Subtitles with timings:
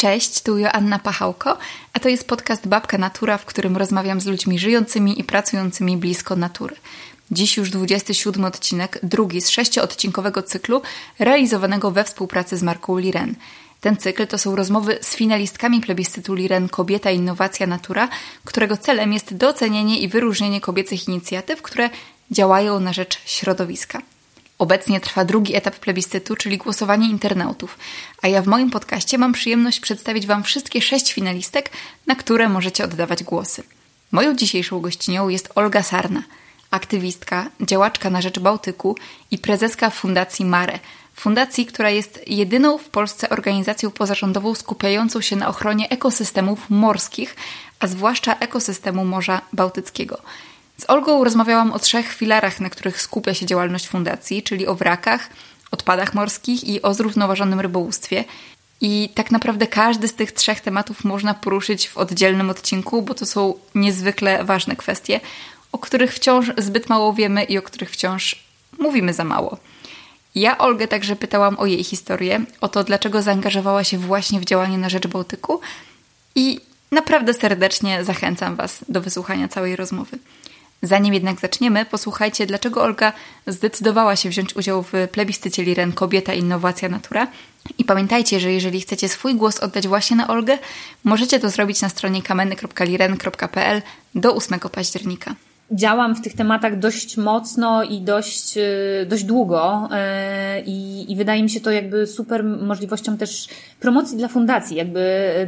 [0.00, 1.58] Cześć, tu Joanna Pachałko,
[1.92, 6.36] a to jest podcast Babka Natura, w którym rozmawiam z ludźmi żyjącymi i pracującymi blisko
[6.36, 6.76] natury.
[7.30, 10.82] Dziś już 27 odcinek, drugi z sześciodcinkowego cyklu
[11.18, 13.34] realizowanego we współpracy z marką Liren.
[13.80, 18.08] Ten cykl to są rozmowy z finalistkami plebiscytu Liren Kobieta, Innowacja, Natura,
[18.44, 21.90] którego celem jest docenienie i wyróżnienie kobiecych inicjatyw, które
[22.30, 24.02] działają na rzecz środowiska.
[24.60, 27.78] Obecnie trwa drugi etap plebiscytu, czyli głosowanie internautów,
[28.22, 31.70] a ja w moim podcaście mam przyjemność przedstawić Wam wszystkie sześć finalistek,
[32.06, 33.62] na które możecie oddawać głosy.
[34.12, 36.22] Moją dzisiejszą gościnią jest Olga Sarna,
[36.70, 38.96] aktywistka, działaczka na rzecz Bałtyku
[39.30, 40.78] i prezeska Fundacji Mare,
[41.14, 47.36] fundacji, która jest jedyną w Polsce organizacją pozarządową skupiającą się na ochronie ekosystemów morskich,
[47.78, 50.22] a zwłaszcza ekosystemu Morza Bałtyckiego–
[50.80, 55.30] z Olgą rozmawiałam o trzech filarach, na których skupia się działalność fundacji, czyli o wrakach,
[55.70, 58.24] odpadach morskich i o zrównoważonym rybołówstwie.
[58.80, 63.26] I tak naprawdę każdy z tych trzech tematów można poruszyć w oddzielnym odcinku, bo to
[63.26, 65.20] są niezwykle ważne kwestie,
[65.72, 68.44] o których wciąż zbyt mało wiemy i o których wciąż
[68.78, 69.56] mówimy za mało.
[70.34, 74.78] Ja Olgę także pytałam o jej historię, o to, dlaczego zaangażowała się właśnie w działanie
[74.78, 75.60] na rzecz Bałtyku
[76.34, 76.60] i
[76.92, 80.18] naprawdę serdecznie zachęcam Was do wysłuchania całej rozmowy.
[80.82, 83.12] Zanim jednak zaczniemy, posłuchajcie, dlaczego Olga
[83.46, 87.26] zdecydowała się wziąć udział w plebiscycie Liren Kobieta, Innowacja, Natura.
[87.78, 90.58] I pamiętajcie, że jeżeli chcecie swój głos oddać właśnie na Olgę,
[91.04, 93.82] możecie to zrobić na stronie kameny.liren.pl
[94.14, 95.34] do 8 października
[95.70, 99.88] działam w tych tematach dość mocno i dość, y, dość długo
[100.58, 103.48] y, i, i wydaje mi się to jakby super możliwością też
[103.80, 105.00] promocji dla fundacji, jakby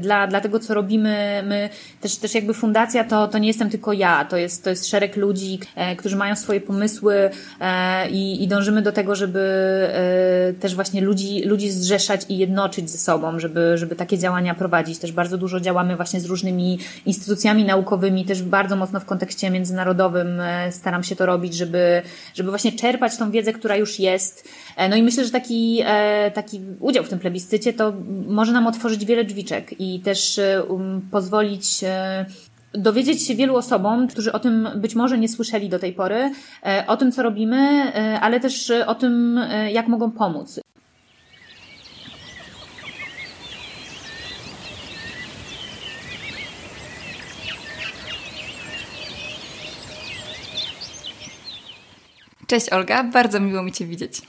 [0.02, 1.42] dla, dla tego, co robimy.
[1.46, 1.68] My
[2.00, 5.16] też, też jakby fundacja to, to nie jestem tylko ja, to jest, to jest szereg
[5.16, 10.74] ludzi, e, którzy mają swoje pomysły e, i, i dążymy do tego, żeby e, też
[10.74, 14.98] właśnie ludzi, ludzi zrzeszać i jednoczyć ze sobą, żeby, żeby takie działania prowadzić.
[14.98, 20.11] Też bardzo dużo działamy właśnie z różnymi instytucjami naukowymi, też bardzo mocno w kontekście międzynarodowym,
[20.20, 22.02] E, staram się to robić, żeby,
[22.34, 24.48] żeby właśnie czerpać tą wiedzę, która już jest.
[24.76, 27.92] E, no i myślę, że taki, e, taki udział w tym plebiscycie to
[28.26, 31.80] może nam otworzyć wiele drzwiczek i też um, pozwolić
[32.74, 36.32] dowiedzieć się wielu osobom, którzy o tym być może nie słyszeli do tej pory,
[36.86, 39.40] o tym, co robimy, ale też o tym,
[39.72, 40.61] jak mogą pomóc.
[52.52, 54.22] Cześć Olga, bardzo miło mi Cię widzieć.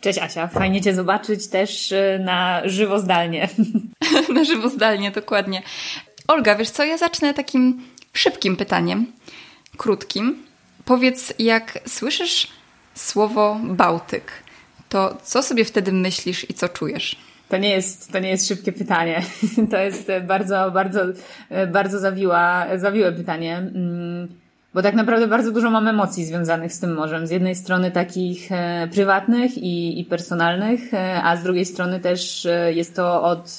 [0.00, 3.48] Cześć Asia, fajnie Cię zobaczyć też y, na żywo zdalnie.
[4.34, 5.62] na żywo zdalnie, dokładnie.
[6.28, 9.12] Olga, wiesz co, ja zacznę takim szybkim pytaniem,
[9.76, 10.42] krótkim.
[10.84, 12.48] Powiedz, jak słyszysz
[12.94, 14.32] słowo Bałtyk,
[14.88, 17.16] to co sobie wtedy myślisz i co czujesz?
[17.48, 19.22] To nie jest, to nie jest szybkie pytanie.
[19.70, 21.00] To jest bardzo, bardzo,
[21.72, 23.72] bardzo zawiła, zawiłe pytanie.
[24.74, 27.26] Bo tak naprawdę bardzo dużo mam emocji związanych z tym morzem.
[27.26, 32.46] Z jednej strony takich e, prywatnych i, i personalnych, e, a z drugiej strony też
[32.46, 33.58] e, jest to od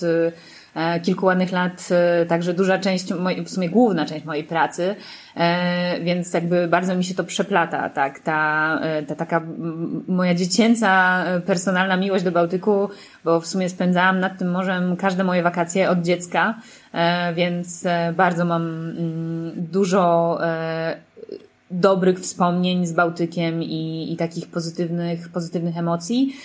[1.03, 4.95] kilku ładnych lat e, także duża część, mojej, w sumie główna część mojej pracy,
[5.35, 9.41] e, więc jakby bardzo mi się to przeplata, tak, ta, ta taka
[10.07, 12.89] moja dziecięca, personalna miłość do Bałtyku,
[13.23, 16.55] bo w sumie spędzałam nad tym morzem każde moje wakacje od dziecka,
[16.93, 20.95] E, więc e, bardzo mam mm, dużo e,
[21.73, 26.35] dobrych wspomnień z Bałtykiem i, i takich pozytywnych, pozytywnych emocji.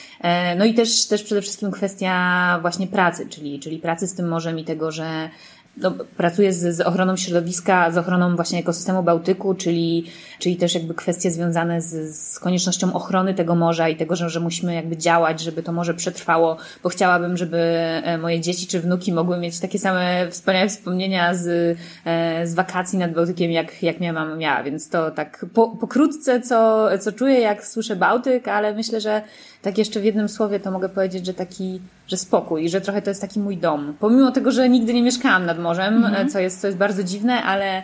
[0.58, 4.58] No i też, też przede wszystkim kwestia właśnie pracy, czyli, czyli pracy z tym morzem
[4.58, 5.30] i tego, że
[5.76, 10.04] no, pracuję z, z ochroną środowiska, z ochroną właśnie ekosystemu Bałtyku, czyli,
[10.38, 14.40] czyli też jakby kwestie związane z, z koniecznością ochrony tego morza i tego, że, że
[14.40, 19.12] musimy jakby działać, żeby to morze przetrwało, bo chciałabym, żeby e, moje dzieci czy wnuki
[19.12, 24.24] mogły mieć takie same wspaniałe wspomnienia z, e, z wakacji nad Bałtykiem, jak, jak miała
[24.24, 29.00] mama miała, więc to tak po, pokrótce, co, co czuję, jak słyszę Bałtyk, ale myślę,
[29.00, 29.22] że
[29.62, 33.10] tak jeszcze w jednym słowie to mogę powiedzieć, że taki, że spokój, że trochę to
[33.10, 33.94] jest taki mój dom.
[34.00, 36.28] Pomimo tego, że nigdy nie mieszkałam nad morzem, mhm.
[36.28, 37.82] co, jest, co jest bardzo dziwne, ale,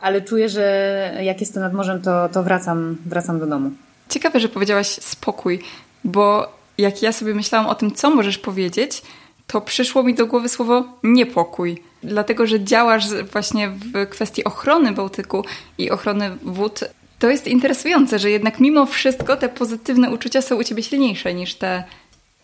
[0.00, 3.70] ale czuję, że jak jestem nad morzem, to, to wracam, wracam do domu.
[4.08, 5.62] Ciekawe, że powiedziałaś spokój,
[6.04, 9.02] bo jak ja sobie myślałam o tym, co możesz powiedzieć,
[9.46, 11.82] to przyszło mi do głowy słowo niepokój.
[12.02, 15.44] Dlatego, że działasz właśnie w kwestii ochrony Bałtyku
[15.78, 16.80] i ochrony wód
[17.18, 21.54] to jest interesujące, że jednak mimo wszystko te pozytywne uczucia są u ciebie silniejsze niż
[21.54, 21.84] te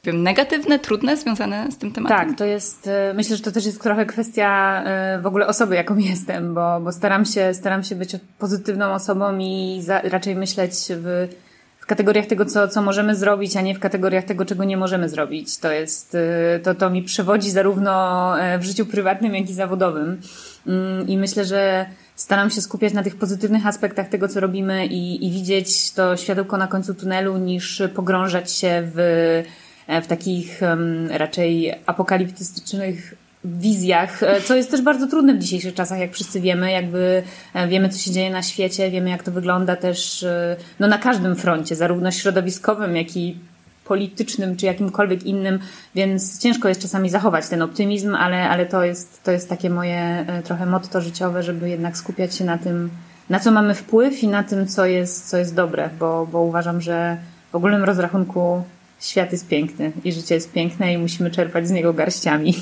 [0.06, 2.18] wiem, negatywne, trudne, związane z tym tematem.
[2.18, 5.74] Tak, to jest, e, myślę, że to też jest trochę kwestia e, w ogóle osoby,
[5.74, 10.72] jaką jestem, bo, bo staram się, staram się być pozytywną osobą i za, raczej myśleć
[11.80, 15.08] w kategoriach tego, co, co możemy zrobić, a nie w kategoriach tego, czego nie możemy
[15.08, 15.58] zrobić.
[15.58, 16.16] To jest,
[16.62, 20.20] to, to mi przewodzi zarówno w życiu prywatnym, jak i zawodowym.
[20.66, 25.26] Mm, I myślę, że staram się skupiać na tych pozytywnych aspektach tego, co robimy i,
[25.26, 29.42] i widzieć to światełko na końcu tunelu, niż pogrążać się w,
[29.88, 30.60] w takich
[31.10, 33.14] raczej apokaliptystycznych
[33.44, 37.22] wizjach, e, co jest też bardzo trudne w dzisiejszych czasach, jak wszyscy wiemy, jakby
[37.54, 40.98] e, wiemy, co się dzieje na świecie, wiemy, jak to wygląda też e, no, na
[40.98, 43.38] każdym froncie, zarówno środowiskowym, jak i
[43.84, 45.58] politycznym, czy jakimkolwiek innym,
[45.94, 50.26] więc ciężko jest czasami zachować ten optymizm, ale, ale to, jest, to jest takie moje
[50.44, 52.90] trochę motto życiowe, żeby jednak skupiać się na tym,
[53.30, 56.80] na co mamy wpływ i na tym, co jest, co jest dobre, bo, bo uważam,
[56.80, 57.16] że
[57.52, 58.62] w ogólnym rozrachunku
[59.02, 62.54] świat jest piękny i życie jest piękne i musimy czerpać z niego garściami.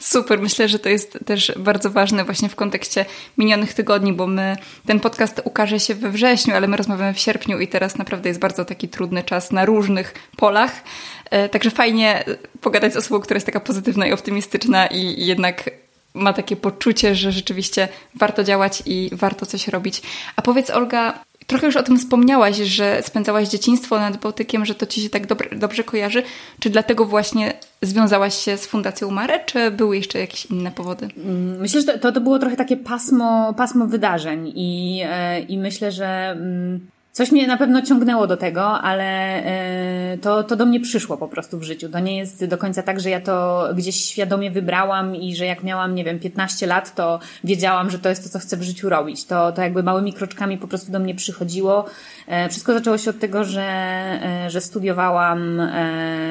[0.00, 3.04] Super, myślę, że to jest też bardzo ważne właśnie w kontekście
[3.38, 4.56] minionych tygodni, bo my,
[4.86, 8.40] ten podcast ukaże się we wrześniu, ale my rozmawiamy w sierpniu i teraz naprawdę jest
[8.40, 10.82] bardzo taki trudny czas na różnych polach.
[11.30, 12.24] E, także fajnie
[12.60, 15.70] pogadać z osobą, która jest taka pozytywna i optymistyczna i jednak
[16.14, 20.02] ma takie poczucie, że rzeczywiście warto działać i warto coś robić.
[20.36, 24.86] A powiedz, Olga, Trochę już o tym wspomniałaś, że spędzałaś dzieciństwo nad Bałtykiem, że to
[24.86, 26.22] ci się tak dobrze, dobrze kojarzy.
[26.60, 27.52] Czy dlatego właśnie
[27.82, 31.08] związałaś się z Fundacją Mare, czy były jeszcze jakieś inne powody?
[31.16, 35.92] Mm, myślę, że to, to było trochę takie pasmo, pasmo wydarzeń i, e, i myślę,
[35.92, 36.80] że mm,
[37.18, 39.04] Coś mnie na pewno ciągnęło do tego, ale
[39.44, 41.88] e, to, to do mnie przyszło po prostu w życiu.
[41.88, 45.62] To nie jest do końca tak, że ja to gdzieś świadomie wybrałam i że jak
[45.62, 48.88] miałam, nie wiem, 15 lat, to wiedziałam, że to jest to, co chcę w życiu
[48.88, 49.24] robić.
[49.24, 51.84] To, to jakby małymi kroczkami po prostu do mnie przychodziło.
[52.26, 55.62] E, wszystko zaczęło się od tego, że, e, że studiowałam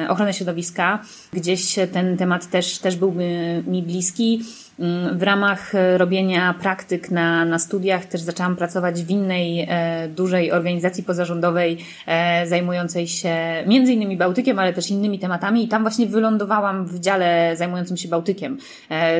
[0.08, 0.98] ochronę środowiska.
[1.32, 3.12] Gdzieś ten temat też, też był
[3.66, 4.42] mi bliski.
[5.12, 10.52] W ramach e, robienia praktyk na, na studiach też zaczęłam pracować w innej e, dużej
[10.52, 13.34] organizacji pozarządowej e, zajmującej się
[13.66, 18.08] między innymi Bałtykiem, ale też innymi tematami i tam właśnie wylądowałam w dziale zajmującym się
[18.08, 18.58] Bałtykiem.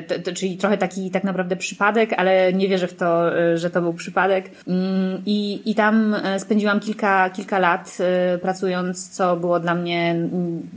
[0.09, 3.81] To, to, czyli trochę taki tak naprawdę przypadek, ale nie wierzę w to, że to
[3.81, 4.51] był przypadek.
[4.69, 7.99] Mm, I, i tam spędziłam kilka, kilka lat
[8.43, 10.17] pracując, co było dla mnie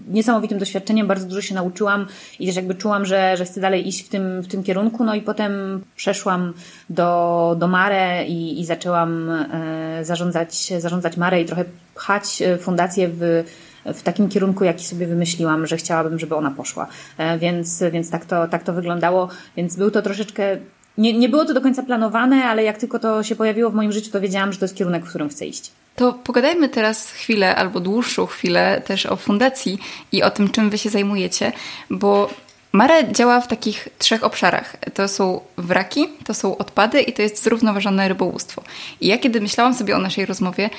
[0.07, 1.07] niesamowitym doświadczeniem.
[1.07, 2.07] Bardzo dużo się nauczyłam
[2.39, 5.03] i też jakby czułam, że, że chcę dalej iść w tym, w tym kierunku kierunku,
[5.03, 6.53] no i potem przeszłam
[6.89, 11.65] do, do Mare i, i zaczęłam e, zarządzać, zarządzać Mare i trochę
[11.95, 13.43] pchać e, fundację w,
[13.85, 16.87] w takim kierunku, jaki sobie wymyśliłam, że chciałabym, żeby ona poszła.
[17.17, 19.29] E, więc, więc tak, to, tak to wyglądało.
[19.57, 20.57] Więc był to troszeczkę
[20.97, 23.91] nie, nie było to do końca planowane, ale jak tylko to się pojawiło w moim
[23.91, 25.71] życiu, to wiedziałam, że to jest kierunek, w którym chcę iść.
[25.95, 29.79] To pogadajmy teraz chwilę albo dłuższą chwilę też o fundacji
[30.11, 31.51] i o tym, czym wy się zajmujecie,
[31.89, 32.29] bo
[32.71, 34.75] Mare działa w takich trzech obszarach.
[34.93, 38.63] To są wraki, to są odpady i to jest zrównoważone rybołówstwo.
[39.01, 40.69] I ja kiedy myślałam sobie o naszej rozmowie,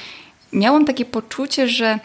[0.52, 1.98] miałam takie poczucie, że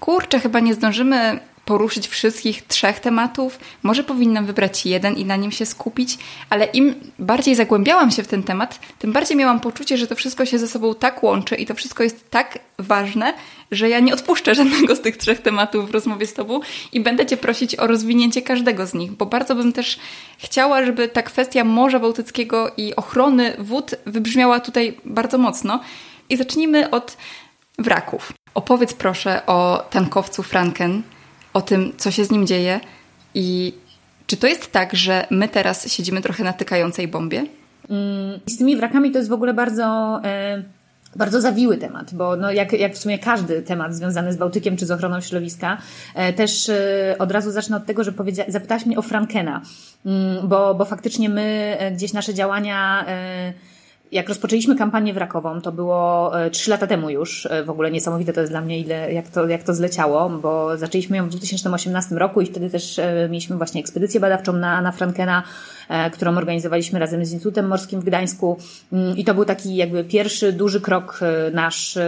[0.00, 3.58] kurczę, chyba nie zdążymy poruszyć wszystkich trzech tematów.
[3.82, 6.18] Może powinnam wybrać jeden i na nim się skupić,
[6.50, 10.46] ale im bardziej zagłębiałam się w ten temat, tym bardziej miałam poczucie, że to wszystko
[10.46, 13.34] się ze sobą tak łączy i to wszystko jest tak ważne,
[13.70, 16.60] że ja nie odpuszczę żadnego z tych trzech tematów w rozmowie z Tobą
[16.92, 19.98] i będę Cię prosić o rozwinięcie każdego z nich, bo bardzo bym też
[20.38, 25.80] chciała, żeby ta kwestia Morza Bałtyckiego i ochrony wód wybrzmiała tutaj bardzo mocno.
[26.28, 27.16] I zacznijmy od
[27.78, 28.32] wraków.
[28.54, 31.02] Opowiedz proszę o tankowcu Franken,
[31.52, 32.80] o tym, co się z nim dzieje
[33.34, 33.74] i
[34.26, 37.50] czy to jest tak, że my teraz siedzimy trochę na tykającej bombie?
[37.90, 40.62] Mm, z tymi wrakami to jest w ogóle bardzo, e,
[41.16, 44.86] bardzo zawiły temat, bo no jak, jak w sumie każdy temat związany z Bałtykiem czy
[44.86, 45.78] z ochroną środowiska,
[46.14, 48.12] e, też e, od razu zacznę od tego, że
[48.48, 49.62] zapytałaś mnie o Frankena,
[50.06, 53.06] mm, bo, bo faktycznie my gdzieś nasze działania
[54.12, 58.32] jak rozpoczęliśmy kampanię wrakową, to było e, trzy lata temu już, e, w ogóle niesamowite
[58.32, 62.14] to jest dla mnie, ile, jak, to, jak to zleciało, bo zaczęliśmy ją w 2018
[62.14, 65.42] roku i wtedy też e, mieliśmy właśnie ekspedycję badawczą na, na Frankena,
[66.12, 68.58] którą organizowaliśmy razem z Instytutem Morskim w Gdańsku
[68.92, 71.20] mm, i to był taki jakby pierwszy duży krok
[71.52, 71.98] nasz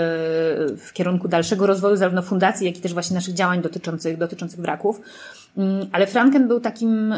[0.76, 5.00] w kierunku dalszego rozwoju zarówno fundacji, jak i też właśnie naszych działań dotyczących, dotyczących wraków.
[5.56, 7.14] Mm, ale Franken był takim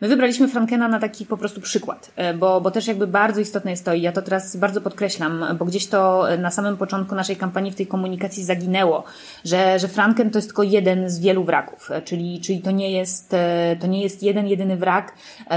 [0.00, 3.70] My wybraliśmy Frankena na taki po prostu przykład, e, bo, bo też jakby bardzo istotne
[3.70, 7.36] jest to i ja to teraz bardzo podkreślam, bo gdzieś to na samym początku naszej
[7.36, 9.04] kampanii w tej komunikacji zaginęło,
[9.44, 12.90] że, że Franken to jest tylko jeden z wielu wraków, e, czyli, czyli to, nie
[12.90, 15.14] jest, e, to nie jest jeden, jedyny wrak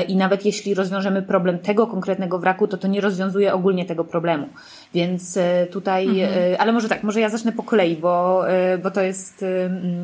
[0.08, 4.48] i nawet jeśli rozwiążemy problem tego konkretnego wraku, to to nie rozwiązuje ogólnie tego problemu.
[4.94, 5.40] Więc
[5.72, 6.56] tutaj, mhm.
[6.60, 8.44] ale może tak, może ja zacznę po kolei, bo,
[8.84, 9.46] bo to jest,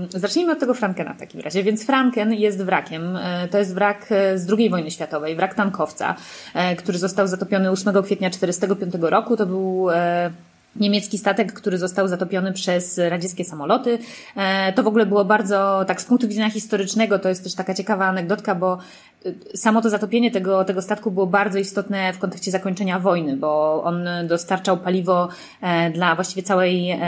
[0.09, 1.63] zacznijmy od tego Frankena w takim razie.
[1.63, 3.19] Więc Franken jest wrakiem,
[3.51, 6.15] to jest wrak z II wojny światowej, wrak tankowca,
[6.53, 9.37] e, który został zatopiony 8 kwietnia 1945 roku.
[9.37, 10.31] To był e,
[10.75, 13.99] niemiecki statek, który został zatopiony przez radzieckie samoloty.
[14.35, 17.73] E, to w ogóle było bardzo, tak z punktu widzenia historycznego, to jest też taka
[17.73, 18.77] ciekawa anegdotka, bo
[19.25, 23.83] e, samo to zatopienie tego, tego statku było bardzo istotne w kontekście zakończenia wojny, bo
[23.83, 25.29] on dostarczał paliwo
[25.61, 26.99] e, dla właściwie całej,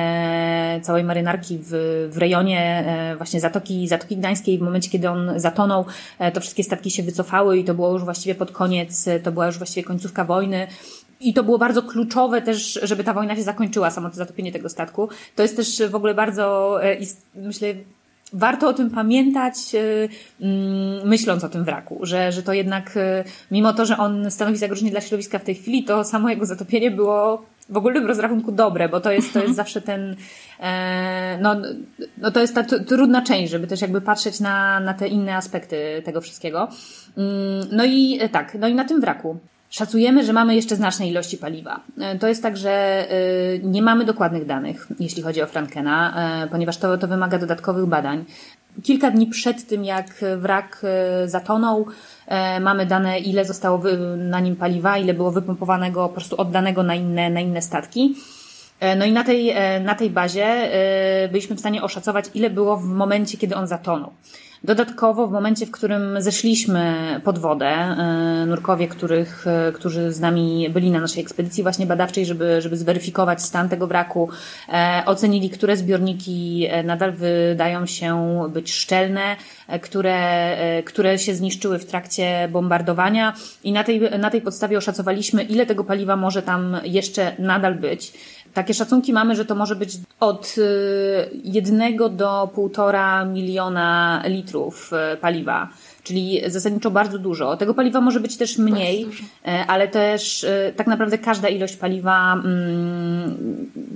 [0.81, 1.69] całej marynarki w,
[2.11, 2.85] w rejonie
[3.17, 4.57] właśnie Zatoki, Zatoki Gdańskiej.
[4.57, 5.85] W momencie, kiedy on zatonął,
[6.33, 9.57] to wszystkie statki się wycofały i to było już właściwie pod koniec, to była już
[9.57, 10.67] właściwie końcówka wojny.
[11.19, 14.69] I to było bardzo kluczowe też, żeby ta wojna się zakończyła, samo to zatopienie tego
[14.69, 15.09] statku.
[15.35, 16.97] To jest też w ogóle bardzo, e,
[17.35, 17.67] myślę,
[18.33, 19.79] warto o tym pamiętać, e,
[20.41, 24.57] mm, myśląc o tym wraku, że, że to jednak, e, mimo to, że on stanowi
[24.57, 28.89] zagrożenie dla środowiska w tej chwili, to samo jego zatopienie było w ogólnym rozrachunku dobre,
[28.89, 29.55] bo to jest, to jest mhm.
[29.55, 30.15] zawsze ten,
[31.41, 31.55] no,
[32.17, 36.01] no to jest ta trudna część, żeby też jakby patrzeć na, na te inne aspekty
[36.05, 36.67] tego wszystkiego.
[37.17, 39.37] Mm, no i tak, no i na tym wraku.
[39.69, 41.79] Szacujemy, że mamy jeszcze znaczne ilości paliwa.
[41.99, 46.47] E, to jest tak, że e, nie mamy dokładnych danych, jeśli chodzi o Frankena, e,
[46.47, 48.25] ponieważ to, to wymaga dodatkowych badań.
[48.83, 50.85] Kilka dni przed tym, jak wrak
[51.25, 51.85] zatonął,
[52.61, 53.83] mamy dane, ile zostało
[54.17, 58.15] na nim paliwa, ile było wypompowanego, po prostu oddanego na inne, na inne statki.
[58.97, 60.69] No i na tej, na tej bazie
[61.31, 64.11] byliśmy w stanie oszacować, ile było w momencie, kiedy on zatonął.
[64.63, 70.69] Dodatkowo w momencie, w którym zeszliśmy pod wodę, e, nurkowie, których, e, którzy z nami
[70.69, 74.29] byli na naszej ekspedycji właśnie badawczej, żeby, żeby zweryfikować stan tego wraku,
[74.69, 79.35] e, ocenili, które zbiorniki nadal wydają się być szczelne,
[79.81, 85.65] które, które się zniszczyły w trakcie bombardowania i na tej, na tej podstawie oszacowaliśmy, ile
[85.65, 88.13] tego paliwa może tam jeszcze nadal być.
[88.57, 90.61] Takie szacunki mamy, że to może być od y,
[91.43, 95.69] jednego do półtora miliona litrów y, paliwa
[96.07, 97.57] czyli zasadniczo bardzo dużo.
[97.57, 99.07] Tego paliwa może być też mniej,
[99.45, 103.37] e, ale też e, tak naprawdę każda ilość paliwa mm,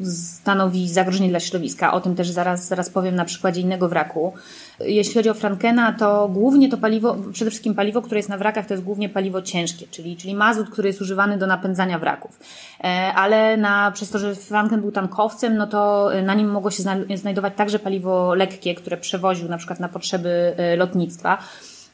[0.03, 1.93] stanowi zagrożenie dla środowiska.
[1.93, 4.33] O tym też zaraz, zaraz powiem na przykładzie innego wraku.
[4.79, 8.65] Jeśli chodzi o Frankena, to głównie to paliwo, przede wszystkim paliwo, które jest na wrakach,
[8.65, 12.39] to jest głównie paliwo ciężkie, czyli, czyli mazut, który jest używany do napędzania wraków.
[12.83, 16.83] E, ale na, przez to, że Franken był tankowcem, no to na nim mogło się
[17.15, 21.37] znajdować także paliwo lekkie, które przewoził na przykład na potrzeby lotnictwa.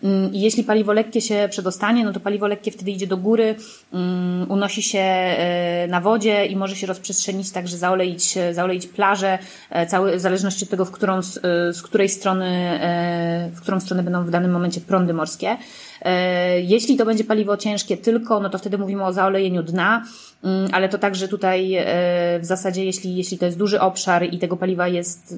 [0.04, 3.56] Mm, jeśli paliwo lekkie się przedostanie, no to paliwo lekkie wtedy idzie do góry,
[3.92, 9.40] um, unosi się e, na wodzie i może się rozprzestrzenić tak, że zaoleić, zaoleić plażę,
[9.70, 12.80] e, cały, w zależności od tego, w którą, z, e, z której strony,
[13.54, 15.58] w którą stronę będą w danym momencie prądy morskie.
[16.62, 20.04] Jeśli to będzie paliwo ciężkie tylko, no to wtedy mówimy o zaolejeniu dna,
[20.44, 21.78] mm, ale to także tutaj
[22.40, 25.38] w zasadzie, jeśli, jeśli to jest duży obszar i tego paliwa jest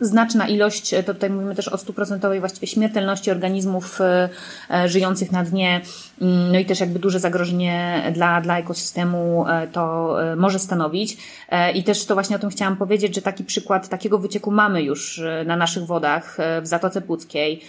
[0.00, 4.28] znaczna ilość, to tutaj mówimy też o stuprocentowej właściwie śmiertelności organizmów e,
[4.70, 5.80] e, żyjących na dnie,
[6.20, 11.16] mm, no i też jakby duże zagrożenie dla, dla ekosystemu e, to może stanowić.
[11.74, 15.20] I też to właśnie o tym chciałam powiedzieć, że taki przykład takiego wycieku mamy już
[15.46, 17.60] na naszych wodach w Zatoce Puckiej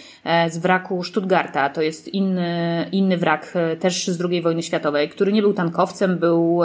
[0.50, 1.68] z wraku Stuttgarta.
[1.68, 6.60] To jest inny, inny wrak też z II wojny światowej, który nie był tankowcem, był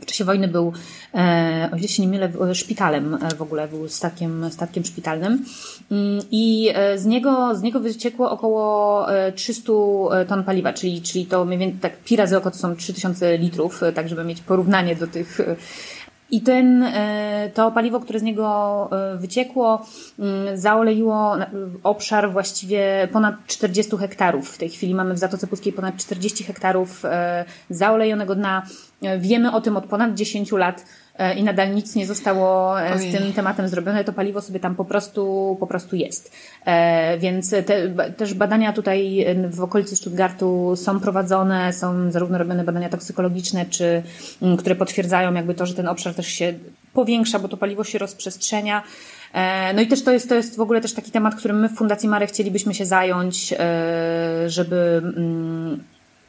[0.00, 0.72] w czasie wojny był,
[1.14, 5.44] e, o ile się nie mylę, szpitalem e, w ogóle, był statkiem, statkiem szpitalnym.
[5.90, 9.72] Mm, i e, z niego, z niego wyciekło około 300
[10.28, 13.80] ton paliwa, czyli, czyli to mniej więcej tak pi razy oko to są 3000 litrów,
[13.94, 15.40] tak żeby mieć porównanie do tych
[16.30, 16.84] i ten,
[17.54, 19.86] to paliwo, które z niego wyciekło,
[20.18, 21.36] mm, zaoleiło
[21.82, 24.50] obszar właściwie ponad 40 hektarów.
[24.50, 27.02] W tej chwili mamy w Zatoce Puskiej ponad 40 hektarów
[27.70, 28.62] zaolejonego dna
[29.02, 30.84] E, wiemy o tym od ponad 10 lat e,
[31.36, 34.84] i nadal nic nie zostało e, z tym tematem zrobione, to paliwo sobie tam po
[34.84, 36.32] prostu, po prostu jest.
[37.18, 43.66] Więc te, też badania tutaj w okolicy Stuttgartu są prowadzone, są zarówno robione badania toksykologiczne,
[43.66, 44.02] czy
[44.58, 46.54] które potwierdzają jakby to, że ten obszar też się
[46.92, 48.82] powiększa, bo to paliwo się rozprzestrzenia.
[49.74, 51.76] No i też to jest, to jest w ogóle też taki temat, którym my w
[51.76, 53.54] Fundacji Mare chcielibyśmy się zająć,
[54.46, 55.02] żeby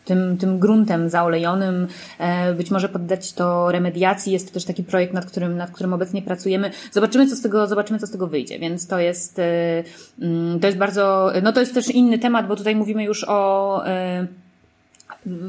[0.10, 1.88] tym, tym gruntem zaolejonym,
[2.20, 4.34] e, być może poddać to remediacji.
[4.34, 6.72] Jest to też taki projekt, nad którym, nad którym obecnie pracujemy.
[6.92, 8.60] Zobaczymy, co z tego, zobaczymy, co z tego wyjdzie.
[8.60, 9.84] Więc to jest, e,
[10.22, 13.82] mm, to jest bardzo, no to jest też inny temat, bo tutaj mówimy już o
[13.88, 14.28] e,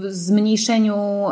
[0.08, 1.26] zmniejszeniu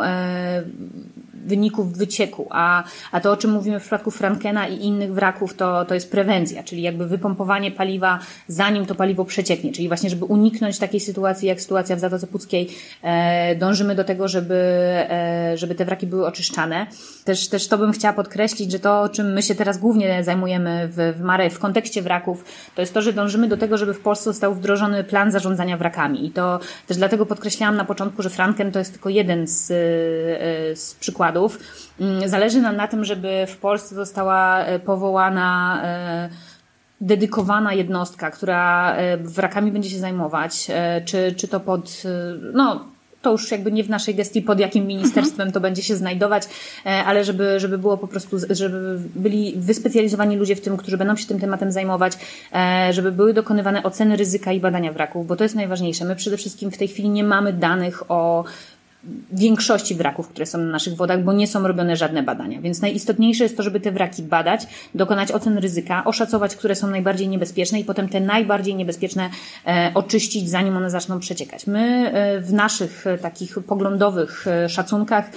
[1.49, 5.85] wyników wycieku, a, a to, o czym mówimy w przypadku Frankena i innych wraków, to,
[5.85, 10.79] to jest prewencja, czyli jakby wypompowanie paliwa, zanim to paliwo przecieknie, czyli właśnie, żeby uniknąć
[10.79, 12.69] takiej sytuacji, jak sytuacja w Zatoce Puckiej,
[13.01, 16.87] e, dążymy do tego, żeby, e, żeby te wraki były oczyszczane.
[17.25, 21.17] Też, też to bym chciała podkreślić, że to, czym my się teraz głównie zajmujemy w,
[21.17, 24.23] w Mare w kontekście wraków, to jest to, że dążymy do tego, żeby w Polsce
[24.23, 26.25] został wdrożony plan zarządzania wrakami.
[26.25, 30.75] I to też dlatego podkreślałam na początku, że Franken to jest tylko jeden z, e,
[30.75, 31.38] z przykładów,
[31.99, 35.83] Mm, zależy nam na tym, żeby w Polsce została powołana
[37.01, 40.67] dedykowana jednostka, która wrakami będzie się zajmować,
[41.05, 42.03] czy, czy to pod,
[42.53, 42.85] no,
[43.21, 46.43] to już jakby nie w naszej gestii, pod jakim ministerstwem to będzie się znajdować,
[46.85, 51.15] e, ale żeby, żeby było po prostu, żeby byli wyspecjalizowani ludzie w tym, którzy będą
[51.15, 52.13] się tym tematem zajmować,
[52.53, 56.05] e, żeby były dokonywane oceny ryzyka i badania wraków, bo to jest najważniejsze.
[56.05, 58.43] My przede wszystkim w tej chwili nie mamy danych o
[59.31, 62.61] większości wraków, które są na naszych wodach, bo nie są robione żadne badania.
[62.61, 67.27] Więc najistotniejsze jest to, żeby te wraki badać, dokonać ocen ryzyka, oszacować, które są najbardziej
[67.27, 69.29] niebezpieczne i potem te najbardziej niebezpieczne
[69.67, 71.67] e, oczyścić, zanim one zaczną przeciekać.
[71.67, 75.29] My e, w naszych e, takich poglądowych szacunkach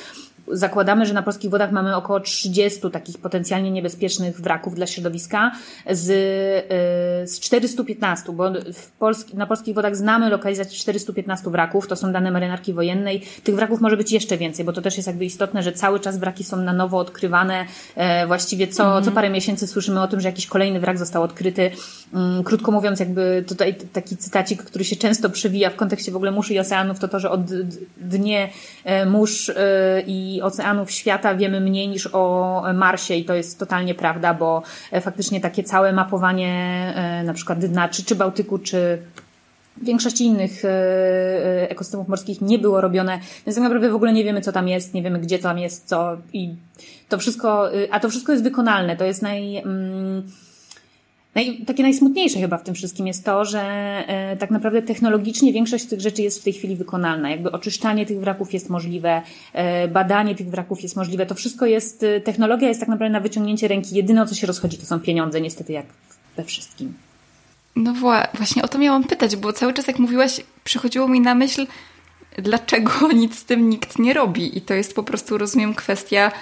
[0.49, 5.53] zakładamy, że na polskich wodach mamy około 30 takich potencjalnie niebezpiecznych wraków dla środowiska
[5.91, 8.53] z, y, z 415, bo
[8.99, 13.23] Polski, na polskich wodach znamy lokalizację 415 wraków, to są dane marynarki wojennej.
[13.45, 16.19] Tych wraków może być jeszcze więcej, bo to też jest jakby istotne, że cały czas
[16.19, 17.67] wraki są na nowo odkrywane.
[17.97, 19.05] E, właściwie co, mhm.
[19.05, 21.71] co parę miesięcy słyszymy o tym, że jakiś kolejny wrak został odkryty.
[22.15, 26.31] Mm, krótko mówiąc, jakby tutaj taki cytacik, który się często przewija w kontekście w ogóle
[26.31, 27.41] mórz i oceanów, to to, że od
[27.97, 28.49] dnie
[28.85, 30.03] e, mórz e,
[30.35, 34.63] i oceanów świata wiemy mniej niż o Marsie i to jest totalnie prawda, bo
[34.93, 36.53] e, faktycznie takie całe mapowanie
[36.97, 38.99] e, na przykład dna czy, czy Bałtyku, czy
[39.83, 44.41] większości innych e, ekosystemów morskich nie było robione, więc tak naprawdę w ogóle nie wiemy,
[44.41, 46.55] co tam jest, nie wiemy, gdzie tam jest co i
[47.09, 48.97] to wszystko, a to wszystko jest wykonalne.
[48.97, 49.57] To jest naj...
[49.57, 50.23] Mm,
[51.35, 53.63] Naj, takie najsmutniejsze chyba w tym wszystkim jest to, że
[54.09, 57.31] e, tak naprawdę technologicznie większość tych rzeczy jest w tej chwili wykonalna.
[57.31, 59.23] Jakby oczyszczanie tych wraków jest możliwe,
[59.53, 61.27] e, badanie tych wraków jest możliwe.
[61.27, 63.97] To wszystko jest, e, technologia jest tak naprawdę na wyciągnięcie ręki.
[63.97, 65.87] Jedyne co się rozchodzi to są pieniądze, niestety jak
[66.37, 66.95] we wszystkim.
[67.77, 67.95] No
[68.35, 71.67] właśnie o to miałam pytać, bo cały czas jak mówiłaś, przychodziło mi na myśl,
[72.39, 74.59] dlaczego nic z tym nikt nie robi.
[74.59, 76.33] I to jest po prostu, rozumiem, kwestia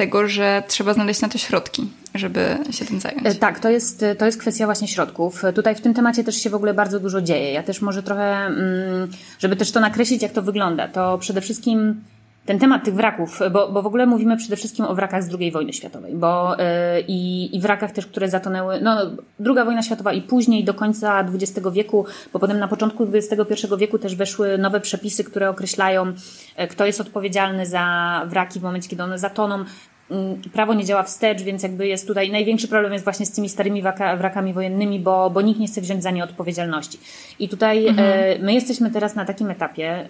[0.00, 3.26] tego, że trzeba znaleźć na to środki, żeby się tym zająć.
[3.26, 5.42] E, tak, to jest, to jest kwestia właśnie środków.
[5.54, 7.52] Tutaj w tym temacie też się w ogóle bardzo dużo dzieje.
[7.52, 12.00] Ja też może trochę, mm, żeby też to nakreślić, jak to wygląda, to przede wszystkim
[12.46, 15.52] ten temat tych wraków, bo, bo w ogóle mówimy przede wszystkim o wrakach z II
[15.52, 16.64] wojny światowej, bo yy,
[17.08, 18.96] i, i wrakach też, które zatonęły, no
[19.38, 23.98] druga wojna światowa i później do końca XX wieku, bo potem na początku XXI wieku
[23.98, 26.12] też weszły nowe przepisy, które określają,
[26.56, 29.64] e, kto jest odpowiedzialny za wraki w momencie, kiedy one zatoną.
[30.10, 33.48] Mm, prawo nie działa wstecz, więc jakby jest tutaj największy problem jest właśnie z tymi
[33.48, 33.82] starymi
[34.18, 36.98] wrakami wojennymi, bo, bo nikt nie chce wziąć za nie odpowiedzialności.
[37.38, 38.08] I tutaj mhm.
[38.08, 40.06] e, my jesteśmy teraz na takim etapie e,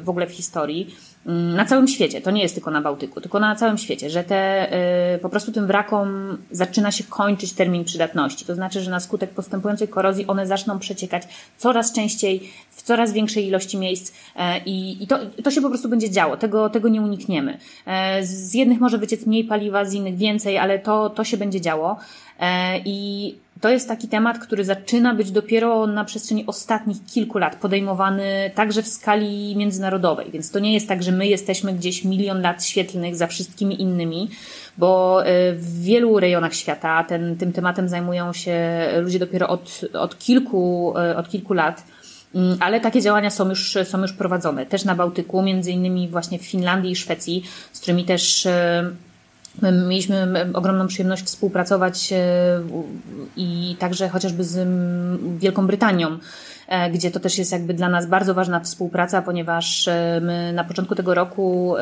[0.00, 0.94] w ogóle w historii,
[1.26, 4.72] na całym świecie, to nie jest tylko na Bałtyku, tylko na całym świecie, że te
[4.72, 8.44] e, po prostu tym wrakom zaczyna się kończyć termin przydatności.
[8.44, 11.22] To znaczy, że na skutek postępującej korozji one zaczną przeciekać
[11.56, 15.88] coraz częściej, w coraz większej ilości miejsc e, i, i to, to się po prostu
[15.88, 16.36] będzie działo.
[16.36, 17.58] Tego, tego nie unikniemy.
[17.86, 21.60] E, z jednych może wyciec mniej paliwa, z innych więcej, ale to, to się będzie
[21.60, 21.96] działo.
[22.40, 27.56] E, I to jest taki temat, który zaczyna być dopiero na przestrzeni ostatnich kilku lat
[27.56, 30.30] podejmowany także w skali międzynarodowej.
[30.30, 34.30] Więc to nie jest tak, że my jesteśmy gdzieś milion lat świetlnych za wszystkimi innymi,
[34.78, 40.94] bo w wielu rejonach świata ten, tym tematem zajmują się ludzie dopiero od, od, kilku,
[41.16, 41.84] od kilku lat.
[42.34, 44.66] Mm, ale takie działania są już, są już prowadzone.
[44.66, 47.42] Też na Bałtyku, między innymi właśnie w Finlandii i Szwecji,
[47.72, 48.48] z którymi też
[49.62, 52.16] e, Mieliśmy ogromną przyjemność współpracować e,
[53.36, 54.68] i także chociażby z
[55.38, 56.18] Wielką Brytanią,
[56.92, 59.88] gdzie to też jest jakby dla nas bardzo ważna współpraca, ponieważ
[60.20, 61.74] my na początku tego roku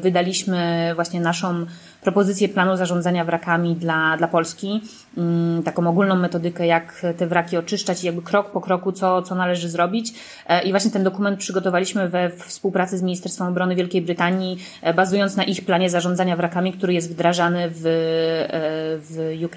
[0.00, 1.66] wydaliśmy właśnie naszą
[2.00, 4.80] propozycję planu zarządzania wrakami dla, dla Polski,
[5.16, 9.34] mm, taką ogólną metodykę, jak te wraki oczyszczać i jakby krok po kroku, co, co
[9.34, 10.12] należy zrobić.
[10.46, 15.36] E, I właśnie ten dokument przygotowaliśmy we współpracy z Ministerstwem Obrony Wielkiej Brytanii, e, bazując
[15.36, 19.56] na ich planie zarządzania wrakami, który jest wdrażany w, e, w UK.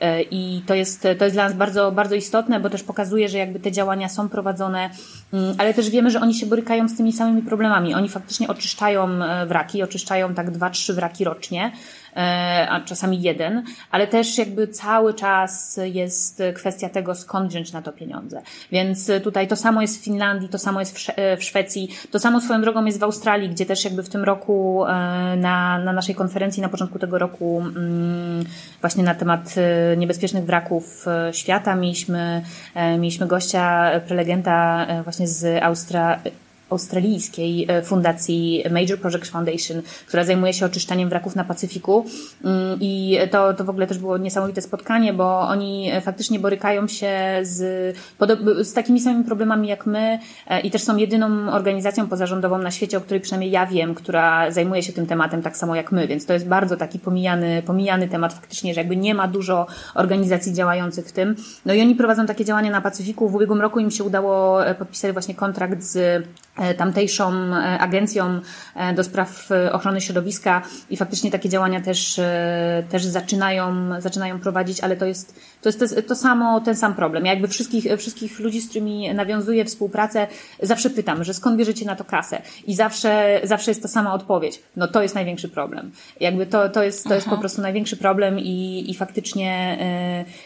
[0.00, 3.38] E, I to jest, to jest dla nas bardzo, bardzo istotne, bo też pokazuje, że
[3.38, 4.90] jakby te działania są prowadzone,
[5.32, 7.94] mm, ale też wiemy, że oni się borykają z tymi samymi problemami.
[7.94, 11.72] Oni faktycznie oczyszczają e, wraki, oczyszczają tak dwa, trzy wraki rocznie.
[12.16, 17.82] E, a czasami jeden, ale też jakby cały czas jest kwestia tego, skąd wziąć na
[17.82, 18.42] to pieniądze.
[18.72, 20.98] Więc tutaj to samo jest w Finlandii, to samo jest
[21.38, 24.84] w Szwecji, to samo swoją drogą jest w Australii, gdzie też jakby w tym roku
[24.86, 24.90] e,
[25.36, 28.44] na, na naszej konferencji na początku tego roku mm,
[28.80, 32.42] właśnie na temat e, niebezpiecznych wraków świata mieliśmy,
[32.98, 36.20] mieliśmy gościa, prelegenta właśnie z Austra
[36.70, 42.06] australijskiej fundacji Major Project Foundation, która zajmuje się oczyszczaniem wraków na Pacyfiku.
[42.44, 47.10] Mm, I to, to w ogóle też było niesamowite spotkanie, bo oni faktycznie borykają się
[47.42, 47.96] z,
[48.62, 50.18] z takimi samymi problemami jak my
[50.62, 54.82] i też są jedyną organizacją pozarządową na świecie, o której przynajmniej ja wiem, która zajmuje
[54.82, 58.32] się tym tematem tak samo jak my, więc to jest bardzo taki pomijany, pomijany temat
[58.32, 61.36] faktycznie, że jakby nie ma dużo organizacji działających w tym.
[61.66, 63.28] No i oni prowadzą takie działania na Pacyfiku.
[63.28, 66.22] W ubiegłym roku im się udało e, podpisać właśnie kontrakt z e,
[66.78, 68.40] tamtejszą e, agencją
[68.96, 72.20] do spraw ochrony środowiska i faktycznie takie działania też,
[72.88, 77.26] też zaczynają, zaczynają prowadzić, ale to jest, to jest to, to samo, ten sam problem.
[77.26, 80.26] Ja jakby wszystkich, wszystkich ludzi, z którymi nawiązuję współpracę,
[80.62, 82.42] zawsze pytam, że skąd bierzecie na to kasę?
[82.66, 84.62] I zawsze, zawsze jest ta sama odpowiedź.
[84.76, 85.90] No to jest największy problem.
[86.20, 89.78] Jakby to, to, jest, to jest po prostu największy problem i, i faktycznie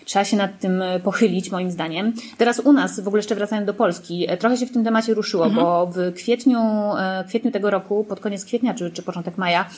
[0.02, 2.12] y, trzeba się nad tym pochylić, moim zdaniem.
[2.38, 5.14] Teraz u nas, w ogóle jeszcze wracając do Polski, e, trochę się w tym temacie
[5.14, 5.64] ruszyło, mhm.
[5.64, 6.60] bo w kwietniu,
[7.22, 9.70] y, kwietniu tego roku, pod koniec kwietnia czy, czy początek maja,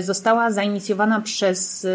[0.00, 1.86] została zainicjowana przez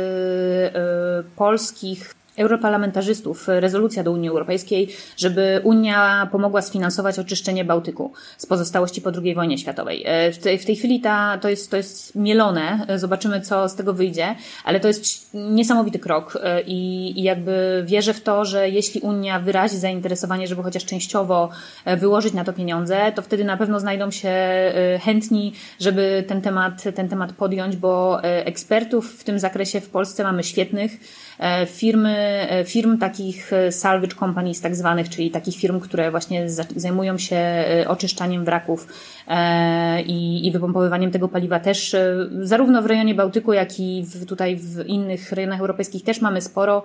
[1.35, 9.11] polskich europarlamentarzystów rezolucja do Unii Europejskiej, żeby Unia pomogła sfinansować oczyszczenie Bałtyku z pozostałości po
[9.23, 10.03] II wojnie światowej.
[10.05, 13.75] E, w tej, w tej chwili ta, to, jest, to jest mielone, zobaczymy co z
[13.75, 19.01] tego wyjdzie, ale to jest niesamowity krok i, i jakby wierzę w to, że jeśli
[19.01, 21.49] Unia wyrazi zainteresowanie, żeby chociaż częściowo
[21.97, 24.33] wyłożyć na to pieniądze, to wtedy na pewno znajdą się
[25.01, 30.43] chętni, żeby ten temat, ten temat podjąć, bo ekspertów w tym zakresie w Polsce mamy
[30.43, 30.91] świetnych,
[31.65, 37.17] firmy, e, firm takich e, salvage companies tak zwanych, czyli takich firm, które właśnie zajmują
[37.17, 37.39] się
[37.87, 38.87] oczyszczaniem wraków
[40.05, 41.95] i, i wypompowywaniem tego paliwa też
[42.41, 46.83] zarówno w rejonie Bałtyku, jak i w, tutaj w innych rejonach europejskich też mamy sporo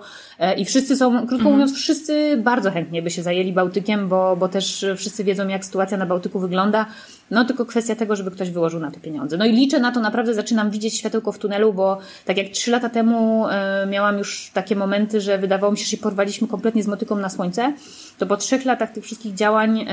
[0.57, 1.51] i wszyscy są, krótko mhm.
[1.51, 5.97] mówiąc, wszyscy bardzo chętnie by się zajęli Bałtykiem, bo, bo też wszyscy wiedzą, jak sytuacja
[5.97, 6.85] na Bałtyku wygląda.
[7.31, 9.37] No tylko kwestia tego, żeby ktoś wyłożył na to pieniądze.
[9.37, 12.71] No i liczę na to, naprawdę zaczynam widzieć światełko w tunelu, bo tak jak trzy
[12.71, 13.45] lata temu
[13.89, 17.29] miałam już takie momenty, że wydawało mi się, że się porwaliśmy kompletnie z motyką na
[17.29, 17.73] słońce,
[18.17, 19.85] to po trzech latach tych wszystkich działań y,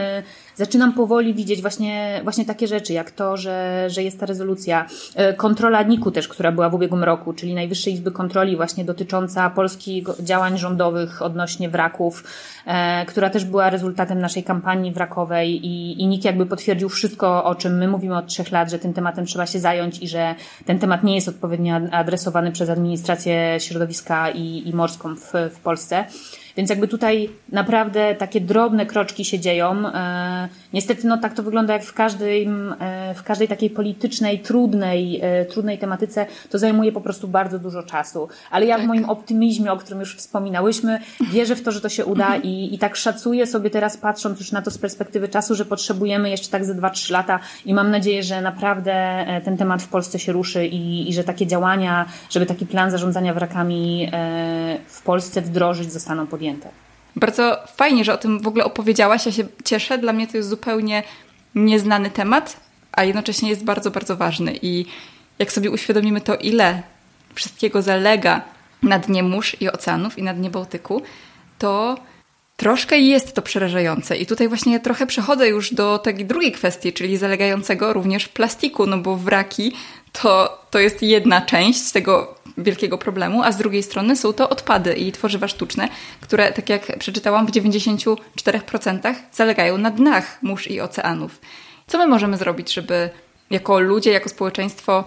[0.59, 4.87] zaczynam powoli widzieć właśnie, właśnie takie rzeczy, jak to, że, że jest ta rezolucja.
[5.31, 9.51] Y, kontrola NIK-u też, która była w ubiegłym roku, czyli Najwyższej Izby Kontroli właśnie dotycząca
[9.51, 12.25] polskich działań rządowych odnośnie wraków,
[13.03, 17.55] y, która też była rezultatem naszej kampanii wrakowej i, i NIK jakby potwierdził wszystko, o
[17.55, 20.79] czym my mówimy od trzech lat, że tym tematem trzeba się zająć i że ten
[20.79, 26.05] temat nie jest odpowiednio adresowany przez administrację środowiska i, i morską w, w Polsce.
[26.59, 29.89] Więc jakby tutaj naprawdę takie drobne kroczki się dzieją.
[29.89, 32.49] E, niestety no tak to wygląda jak w każdej,
[32.81, 36.27] e, w każdej takiej politycznej, trudnej, e, trudnej tematyce.
[36.51, 38.29] To zajmuje po prostu bardzo dużo czasu.
[38.51, 38.85] Ale ja tak.
[38.85, 41.01] w moim optymizmie, o którym już wspominałyśmy,
[41.33, 44.53] wierzę w to, że to się uda i, i tak szacuję sobie teraz patrząc już
[44.53, 48.23] na to z perspektywy czasu, że potrzebujemy jeszcze tak ze 2-3 lata i mam nadzieję,
[48.23, 52.67] że naprawdę ten temat w Polsce się ruszy i, i że takie działania, żeby taki
[52.67, 54.11] plan zarządzania wrakami
[54.87, 56.48] w Polsce wdrożyć zostaną podjęte
[57.17, 59.27] Bardzo fajnie, że o tym w ogóle opowiedziałaś.
[59.27, 59.99] Ja się cieszę.
[59.99, 61.03] Dla mnie to jest zupełnie
[61.55, 62.61] nieznany temat,
[62.93, 64.59] a jednocześnie jest bardzo, bardzo ważny.
[64.63, 64.87] I
[65.39, 66.83] jak sobie uświadomimy to, ile
[67.35, 68.43] wszystkiego zalega
[68.83, 71.03] na dnie mórz i oceanów i na dnie Bałtyku,
[71.59, 71.99] to
[72.57, 74.17] troszkę jest to przerażające.
[74.17, 78.99] I tutaj właśnie trochę przechodzę już do tej drugiej kwestii, czyli zalegającego również plastiku, no
[78.99, 79.73] bo wraki
[80.13, 84.95] to, to jest jedna część tego wielkiego problemu, a z drugiej strony są to odpady
[84.95, 85.89] i tworzywa sztuczne,
[86.21, 91.41] które, tak jak przeczytałam, w 94% zalegają na dnach mórz i oceanów.
[91.87, 93.11] Co my możemy zrobić, żeby
[93.51, 95.05] jako ludzie, jako społeczeństwo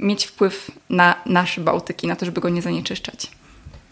[0.00, 3.30] mieć wpływ na nasz Bałtyk i na to, żeby go nie zanieczyszczać?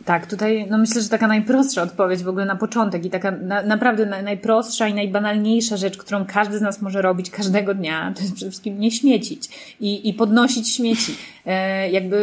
[0.05, 3.63] Tak, tutaj no myślę, że taka najprostsza odpowiedź w ogóle na początek i taka na,
[3.63, 8.23] naprawdę na, najprostsza i najbanalniejsza rzecz, którą każdy z nas może robić każdego dnia, to
[8.23, 9.49] jest przede wszystkim nie śmiecić
[9.81, 11.15] i, i podnosić śmieci.
[11.47, 12.17] E, jakby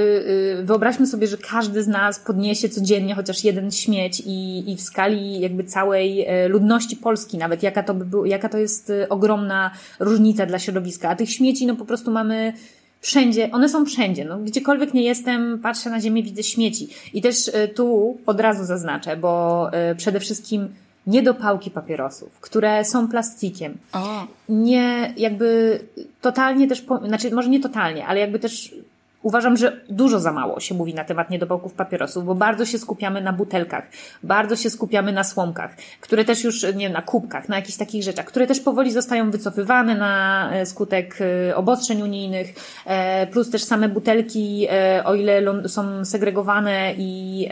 [0.59, 4.81] y, wyobraźmy sobie, że każdy z nas podniesie codziennie chociaż jeden śmieć i, i w
[4.81, 9.09] skali jakby całej e, ludności Polski nawet, jaka to by było, jaka to jest y,
[9.09, 11.09] ogromna różnica dla środowiska.
[11.09, 12.53] A tych śmieci no po prostu mamy
[13.01, 14.25] wszędzie, one są wszędzie.
[14.25, 16.89] No, gdziekolwiek nie jestem, patrzę na ziemię, widzę śmieci.
[17.13, 20.69] I też e, tu od razu zaznaczę, bo e, przede wszystkim
[21.07, 23.77] niedopałki papierosów, które są plastikiem.
[23.93, 24.27] O.
[24.49, 25.79] Nie, jakby
[26.21, 28.75] totalnie też, znaczy może nie totalnie, ale jakby też
[29.23, 33.21] Uważam, że dużo za mało się mówi na temat niedopałków papierosów, bo bardzo się skupiamy
[33.21, 33.83] na butelkach,
[34.23, 38.25] bardzo się skupiamy na słomkach, które też już, nie na kubkach, na jakichś takich rzeczach,
[38.25, 42.53] które też powoli zostają wycofywane na e, skutek e, obostrzeń unijnych,
[42.85, 44.67] e, plus też same butelki,
[45.05, 47.47] o ile są segregowane i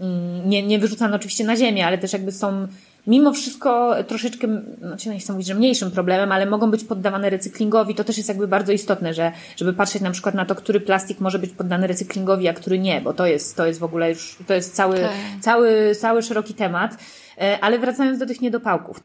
[0.00, 2.68] mm, nie, nie wyrzucane oczywiście na ziemię, ale też jakby są
[3.08, 7.94] mimo wszystko troszeczkę, znaczy nie chcę mówić, że mniejszym problemem, ale mogą być poddawane recyklingowi.
[7.94, 11.20] To też jest jakby bardzo istotne, że, żeby patrzeć na przykład na to, który plastik
[11.20, 14.36] może być poddany recyklingowi, a który nie, bo to jest, to jest w ogóle już,
[14.46, 15.10] to jest cały, tak.
[15.40, 16.96] cały, cały szeroki temat.
[17.40, 19.00] E, ale wracając do tych niedopałków.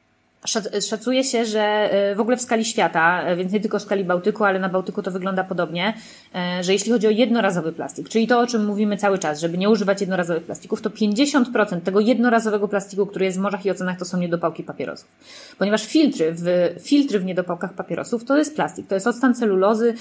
[0.82, 4.04] Szacuje się, że e, w ogóle w skali świata, e, więc nie tylko w skali
[4.04, 5.94] Bałtyku, ale na Bałtyku to wygląda podobnie,
[6.36, 9.58] e, że jeśli chodzi o jednorazowy plastik, czyli to, o czym mówimy cały czas, żeby
[9.58, 14.00] nie używać jednorazowych plastików, to 50% tego jednorazowego plastiku, który jest w morzach i oceanach,
[14.00, 15.08] to są niedopałki papierosów.
[15.58, 16.46] Ponieważ filtry w,
[16.82, 19.94] filtry w niedopałkach papierosów to jest plastik, to jest octan celulozy,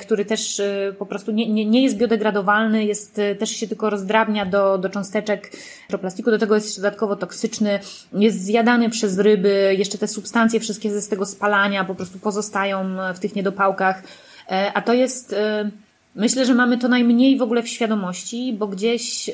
[0.00, 0.62] który też
[0.98, 5.52] po prostu nie, nie, nie jest biodegradowalny, jest, też się tylko rozdrabnia do, do cząsteczek
[6.00, 7.78] plastiku, do tego jest jeszcze dodatkowo toksyczny,
[8.12, 13.18] jest zjadany przez ryby, jeszcze te substancje wszystkie z tego spalania po prostu pozostają w
[13.18, 14.02] tych niedopałkach.
[14.50, 15.70] E, a to jest, e,
[16.14, 19.30] myślę, że mamy to najmniej w ogóle w świadomości, bo gdzieś,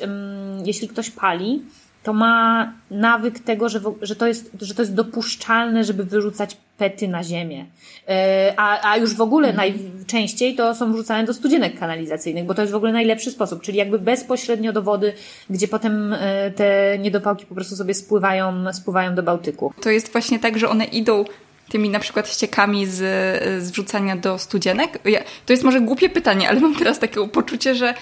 [0.65, 1.61] jeśli ktoś pali,
[2.05, 7.07] to ma nawyk tego, że, że, to jest, że to jest dopuszczalne, żeby wyrzucać pety
[7.07, 7.65] na ziemię.
[8.07, 9.73] E, a, a już w ogóle mhm.
[9.73, 13.77] najczęściej to są wrzucane do studzienek kanalizacyjnych, bo to jest w ogóle najlepszy sposób, czyli
[13.77, 15.13] jakby bezpośrednio do wody,
[15.49, 19.73] gdzie potem e, te niedopałki po prostu sobie spływają, spływają do Bałtyku.
[19.81, 21.25] To jest właśnie tak, że one idą
[21.69, 22.97] tymi na przykład ściekami z,
[23.63, 24.99] z wrzucania do studzienek?
[25.05, 27.93] Ja, to jest może głupie pytanie, ale mam teraz takie poczucie, że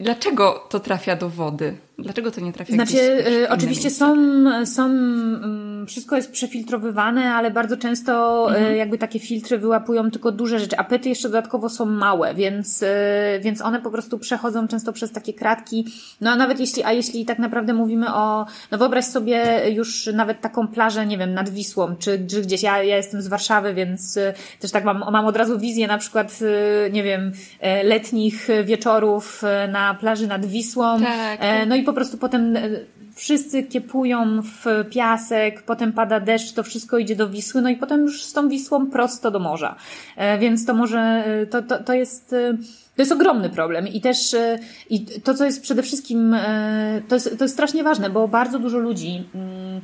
[0.00, 1.87] dlaczego to trafia do wody?
[1.98, 4.16] Dlaczego to nie trafia Znaczy, y, oczywiście są,
[4.66, 8.76] są, mm, wszystko jest przefiltrowywane, ale bardzo często y, mhm.
[8.76, 12.86] jakby takie filtry wyłapują tylko duże rzeczy, a pety jeszcze dodatkowo są małe, więc, y,
[13.40, 15.86] więc one po prostu przechodzą często przez takie kratki.
[16.20, 20.40] No a nawet jeśli, a jeśli tak naprawdę mówimy o, no wyobraź sobie już nawet
[20.40, 24.18] taką plażę, nie wiem, nad Wisłą, czy, czy gdzieś, ja, ja jestem z Warszawy, więc
[24.60, 26.38] też tak mam, mam od razu wizję na przykład,
[26.92, 27.32] nie wiem,
[27.84, 31.00] letnich wieczorów na plaży nad Wisłą.
[31.00, 31.68] Tak, tak.
[31.68, 32.62] No i po prostu potem e,
[33.14, 38.00] wszyscy kiepują w piasek, potem pada deszcz, to wszystko idzie do Wisły, no i potem
[38.00, 39.76] już z tą Wisłą prosto do morza.
[40.16, 42.30] E, więc to może, e, to, to, to jest,
[42.96, 44.36] to jest ogromny problem i też
[44.90, 46.36] i to, co jest przede wszystkim,
[47.08, 49.80] to jest, to jest strasznie ważne, bo bardzo dużo ludzi mm,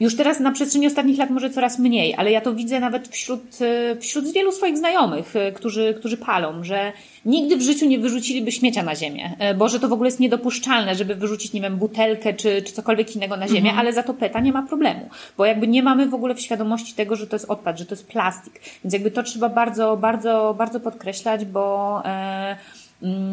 [0.00, 3.58] już teraz na przestrzeni ostatnich lat może coraz mniej, ale ja to widzę nawet wśród,
[4.00, 6.92] wśród wielu swoich znajomych, którzy, którzy palą, że
[7.24, 10.20] nigdy w życiu nie wyrzuciliby śmiecia na ziemię, e, bo że to w ogóle jest
[10.20, 13.78] niedopuszczalne, żeby wyrzucić, nie wiem, butelkę czy, czy cokolwiek innego na ziemię, mhm.
[13.78, 16.94] ale za to PETA nie ma problemu, bo jakby nie mamy w ogóle w świadomości
[16.94, 20.54] tego, że to jest odpad, że to jest plastik, więc jakby to trzeba bardzo, bardzo,
[20.58, 22.56] bardzo podkreślać, bo e,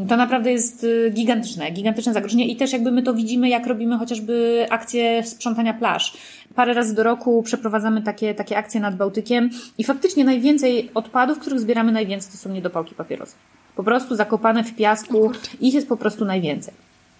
[0.09, 3.97] to naprawdę jest y, gigantyczne, gigantyczne zagrożenie i też jakby my to widzimy, jak robimy
[3.97, 6.17] chociażby akcje sprzątania plaż.
[6.55, 11.59] Parę razy do roku przeprowadzamy takie, takie akcje nad Bałtykiem i faktycznie najwięcej odpadów, których
[11.59, 13.37] zbieramy najwięcej, to są niedopałki papierosów
[13.75, 15.31] po prostu zakopane w piasku.
[15.61, 16.73] Ich jest po prostu najwięcej.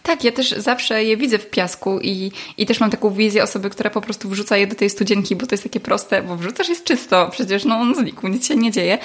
[0.04, 3.70] Tak, ja też zawsze je widzę w piasku i, i też mam taką wizję osoby,
[3.70, 6.70] która po prostu wrzuca je do tej studzienki, bo to jest takie proste, bo wrzucasz
[6.70, 8.98] jest czysto, przecież no on znikł, nic się nie dzieje.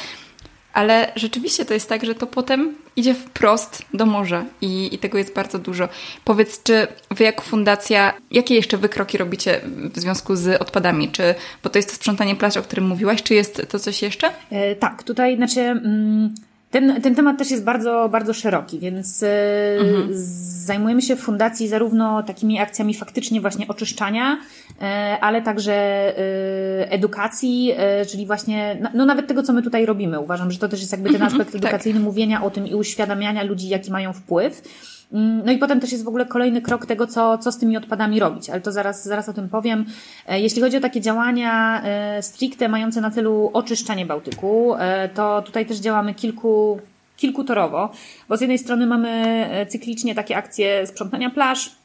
[0.73, 5.19] Ale rzeczywiście to jest tak, że to potem idzie wprost do morza i, i tego
[5.19, 5.89] jest bardzo dużo.
[6.25, 9.61] Powiedz, czy wy jako fundacja, jakie jeszcze wykroki robicie
[9.95, 11.09] w związku z odpadami?
[11.09, 14.31] Czy, bo to jest to sprzątanie plaż, o którym mówiłaś, czy jest to coś jeszcze?
[14.51, 15.61] E, tak, tutaj znaczy...
[15.61, 16.35] Mm
[16.71, 20.09] ten, ten temat też jest bardzo, bardzo szeroki, więc e, mhm.
[20.13, 24.39] zajmujemy się w fundacji zarówno takimi akcjami faktycznie właśnie oczyszczania,
[24.83, 27.75] e, ale także e, edukacji,
[28.11, 30.21] czyli właśnie, no nawet tego, co my tutaj robimy.
[30.21, 31.63] Uważam, że to też jest jakby ten mhm, aspekt tak.
[31.63, 32.05] edukacyjny, tak.
[32.05, 34.63] mówienia o tym i uświadamiania ludzi, jaki mają wpływ.
[35.13, 37.77] Mm, no i potem też jest w ogóle kolejny krok tego, co, co z tymi
[37.77, 39.87] odpadami robić, ale to zaraz, zaraz o tym powiem.
[40.27, 45.43] E, jeśli chodzi o takie działania e, stricte mające na celu oczyszczanie Bałtyku, e, to
[45.43, 46.81] tutaj też działamy kilku,
[47.17, 47.93] kilkutorowo,
[48.29, 51.80] bo z jednej strony mamy cyklicznie takie akcje sprzątania plaż,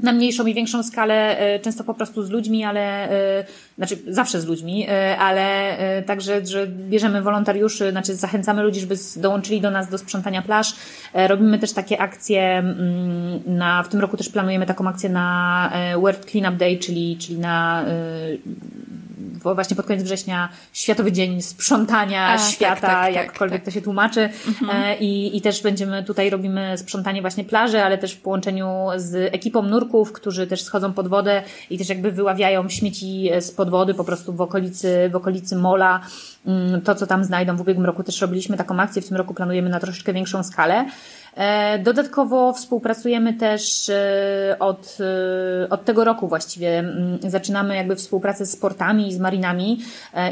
[0.00, 3.44] na mniejszą i większą skalę, e, często po prostu z ludźmi, ale e,
[3.76, 5.44] znaczy zawsze z ludźmi, e, ale
[6.06, 10.74] także, że bierzemy wolontariuszy, znaczy zachęcamy ludzi, żeby dołączyli do nas do sprzątania plaż.
[11.14, 16.30] Robimy też takie akcje mm, na, w tym roku też planujemy taką akcję na World
[16.30, 17.84] Cleanup Day, czyli, czyli na
[19.54, 23.70] właśnie pod koniec września Światowy Dzień Sprzątania A, tak, Świata, tak, tak, jakkolwiek tak, to
[23.70, 24.28] się tłumaczy.
[24.48, 24.98] Mhm.
[25.00, 29.62] I, I też będziemy, tutaj robimy sprzątanie właśnie plaży, ale też w połączeniu z ekipą
[29.62, 34.04] nurków, którzy też schodzą pod wodę i też jakby wyławiają śmieci z pod wody po
[34.04, 36.00] prostu w okolicy, w okolicy mola.
[36.46, 37.56] Mm, to, co tam znajdą.
[37.56, 40.86] W ubiegłym roku też robiliśmy taką akcję, w tym roku planujemy na troszeczkę większą skalę.
[41.36, 46.78] E, dodatkowo współpracujemy też e, od, e, od tego roku właściwie.
[46.78, 49.78] Mm, zaczynamy jakby współpracę z portami i z marinami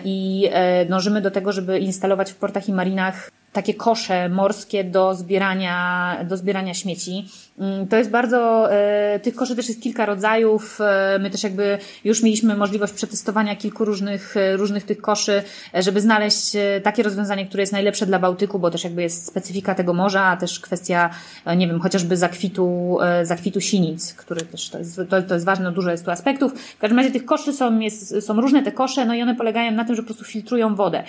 [0.05, 0.51] i
[0.89, 6.37] dążymy do tego, żeby instalować w portach i marinach takie kosze morskie do zbierania, do
[6.37, 7.25] zbierania śmieci.
[7.59, 10.79] Mm, to jest bardzo, e, tych koszy też jest kilka rodzajów.
[10.81, 15.43] E, my też jakby już mieliśmy możliwość przetestowania kilku różnych, e, różnych tych koszy,
[15.75, 19.95] żeby znaleźć takie rozwiązanie, które jest najlepsze dla Bałtyku, bo też jakby jest specyfika tego
[19.95, 21.11] morza, a też kwestia,
[21.57, 25.91] nie wiem, chociażby zakwitu, zakwitu sinic, który też to jest, to, to jest ważne, dużo
[25.91, 26.53] jest tu aspektów.
[26.55, 29.73] W każdym razie tych koszy są, jest, są różne te kosze, no i one polegają
[29.73, 31.03] na tym, że po prostu filtrują wodę,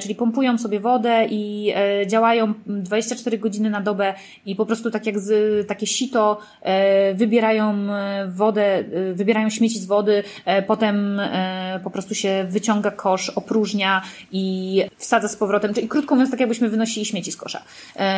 [0.00, 1.74] czyli pompują sobie wodę i
[2.06, 4.14] działają 24 godziny na dobę
[4.46, 9.78] i po prostu tak jak z, takie sito, e, wybierają e, wodę, e, wybierają śmieci
[9.78, 10.22] z wody,
[10.66, 11.20] potem
[11.84, 16.68] po prostu się wyciąga kosz, opróżnia i wsadza z powrotem, czyli krótko mówiąc, tak jakbyśmy
[16.68, 17.62] wynosili śmieci z kosza.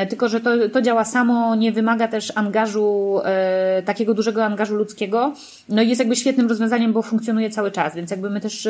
[0.09, 3.21] Tylko, że to, to działa samo, nie wymaga też angażu,
[3.85, 5.33] takiego dużego angażu ludzkiego,
[5.69, 8.69] no i jest jakby świetnym rozwiązaniem, bo funkcjonuje cały czas, więc jakby my też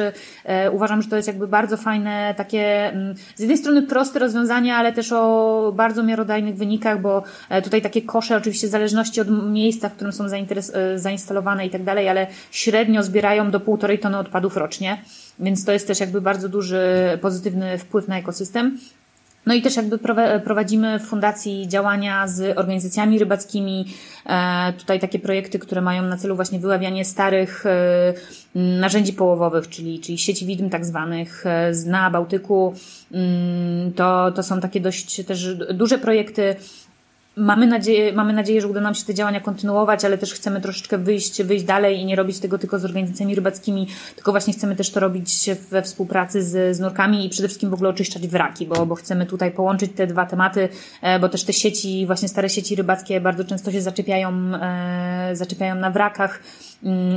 [0.73, 4.86] uważam, że to jest jakby bardzo fajne, takie mm, z jednej strony proste rozwiązanie, ale
[4.93, 7.23] też o bardzo miarodajnych wynikach, bo
[7.65, 11.85] tutaj takie kosze oczywiście zależne zależności od miejsca, w którym są e, zainstalowane i tak
[11.85, 15.03] dalej, ale średnio zbierają do półtorej tony odpadów rocznie,
[15.39, 16.79] więc to jest też jakby bardzo duży
[17.21, 18.79] pozytywny wpływ na ekosystem.
[19.47, 19.99] No i też jakby
[20.45, 23.85] prowadzimy w fundacji działania z organizacjami rybackimi,
[24.27, 28.15] e, tutaj takie projekty, które mają na celu właśnie wyławianie starych e,
[28.55, 31.45] narzędzi połowowych, czyli, czyli sieci widm tak zwanych
[31.87, 32.75] na Bałtyku.
[33.13, 36.57] Mm, to, to są takie dość też duże projekty,
[37.39, 40.99] Mamy nadzieję, mamy nadzieję, że uda nam się te działania kontynuować, ale też chcemy troszeczkę
[40.99, 44.91] wyjść, wyjść dalej i nie robić tego tylko z organizacjami rybackimi, tylko właśnie chcemy też
[44.91, 48.87] to robić we współpracy z, z nurkami i przede wszystkim w ogóle oczyszczać wraki, bo,
[48.87, 50.69] bo chcemy tutaj połączyć te dwa tematy,
[51.03, 55.75] e, bo też te sieci, właśnie stare sieci rybackie bardzo często się zaczepiają, e, zaczepiają
[55.75, 56.41] na wrakach,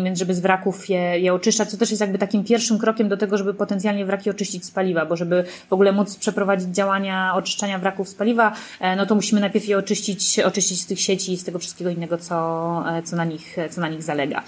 [0.03, 3.17] więc żeby z wraków je, je oczyszczać, co też jest jakby takim pierwszym krokiem do
[3.17, 7.79] tego, żeby potencjalnie wraki oczyścić z paliwa, bo żeby w ogóle móc przeprowadzić działania oczyszczania
[7.79, 11.37] wraków z paliwa, e, no to musimy najpierw je oczyścić oczyścić, z tych sieci i
[11.37, 14.43] z tego wszystkiego innego, co, co, na nich, co na nich zalega.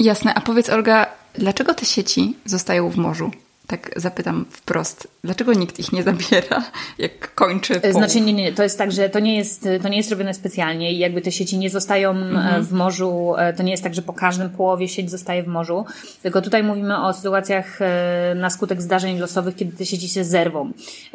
[0.00, 3.30] Jasne, a powiedz Olga, dlaczego te sieci zostają w morzu?
[3.68, 5.08] Tak zapytam wprost.
[5.24, 6.62] Dlaczego nikt ich nie zabiera,
[6.98, 7.96] jak kończy połów?
[7.96, 10.92] Znaczy nie, nie, to jest tak, że to nie jest, to nie jest robione specjalnie
[10.92, 12.64] i jakby te sieci nie zostają e, mhm.
[12.64, 15.84] w morzu, e, to nie jest tak, że po każdym połowie sieć zostaje w morzu,
[16.22, 20.72] tylko tutaj mówimy o sytuacjach e, na skutek zdarzeń losowych, kiedy te sieci się zerwą.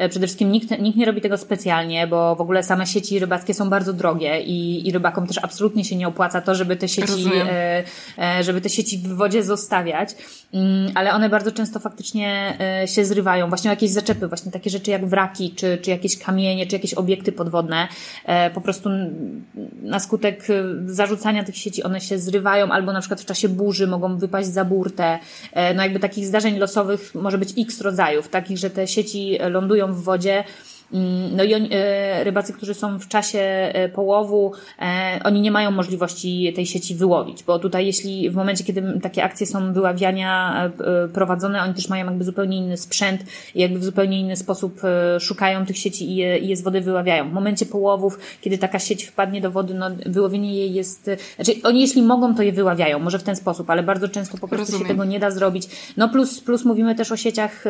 [0.09, 3.69] Przede wszystkim nikt, nikt nie robi tego specjalnie, bo w ogóle same sieci rybackie są
[3.69, 7.47] bardzo drogie i, i rybakom też absolutnie się nie opłaca to, żeby te sieci, Rozumiem.
[8.41, 10.09] żeby te sieci w wodzie zostawiać,
[10.53, 14.91] mm, ale one bardzo często faktycznie E, się zrywają, właśnie jakieś zaczepy, właśnie takie rzeczy
[14.91, 17.87] jak wraki, czy, czy jakieś kamienie, czy jakieś obiekty podwodne,
[18.25, 18.89] e, po prostu
[19.81, 23.87] na skutek e, zarzucania tych sieci one się zrywają, albo na przykład w czasie burzy
[23.87, 25.19] mogą wypaść za burtę.
[25.75, 30.03] No jakby takich zdarzeń losowych może być x rodzajów, takich, że te sieci lądują w
[30.03, 30.43] wodzie,
[31.35, 35.71] no i oni, e, rybacy, którzy są w czasie e, połowu, e, oni nie mają
[35.71, 40.71] możliwości tej sieci wyłowić, bo tutaj jeśli w momencie, kiedy takie akcje są wyławiania
[41.13, 43.21] prowadzone, oni też mają jakby zupełnie inny sprzęt
[43.55, 44.81] i jakby w zupełnie inny sposób
[45.19, 47.29] szukają tych sieci i je, i je z wody wyławiają.
[47.29, 51.81] W momencie połowów, kiedy taka sieć wpadnie do wody, no wyłowienie jej jest, znaczy oni
[51.81, 54.87] jeśli mogą, to je wyławiają, może w ten sposób, ale bardzo często po prostu Rozumiem.
[54.87, 55.67] się tego nie da zrobić.
[55.97, 57.63] No plus, plus mówimy też o sieciach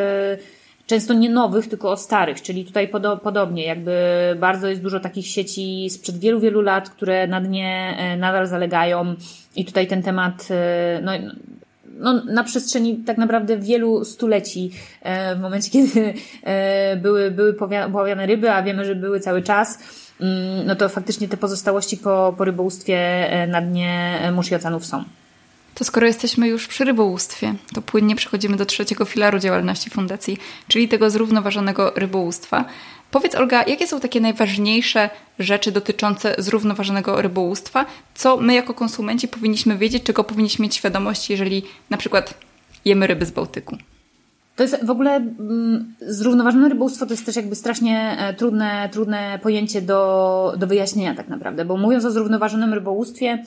[0.87, 3.93] często nie nowych, tylko o starych, czyli tutaj podo podobnie, jakby
[4.39, 9.15] bardzo jest dużo takich sieci sprzed wielu, wielu lat, które na dnie e, nadal zalegają
[9.55, 11.11] i tutaj ten temat, e, no,
[11.99, 16.13] no, na przestrzeni tak naprawdę wielu stuleci, e, w momencie kiedy
[16.97, 17.53] były, były
[17.91, 19.79] poławiane ryby, a wiemy, że były cały czas,
[20.21, 25.03] mm, no to faktycznie te pozostałości po, po rybołówstwie na dnie mórz i oceanów są.
[25.75, 30.87] To skoro jesteśmy już przy rybołówstwie, to płynnie przechodzimy do trzeciego filaru działalności fundacji, czyli
[30.87, 32.65] tego zrównoważonego rybołówstwa.
[33.11, 35.09] Powiedz Olga, jakie są takie najważniejsze
[35.39, 37.85] rzeczy dotyczące zrównoważonego rybołówstwa?
[38.15, 42.33] Co my jako konsumenci powinniśmy wiedzieć, czego powinniśmy mieć świadomość, jeżeli na przykład
[42.85, 43.77] jemy ryby z Bałtyku?
[44.55, 49.39] To jest w ogóle mm, zrównoważone rybołówstwo to jest też jakby strasznie e, trudne, trudne
[49.43, 53.43] pojęcie do, do wyjaśnienia tak naprawdę, bo mówiąc o zrównoważonym rybołówstwie,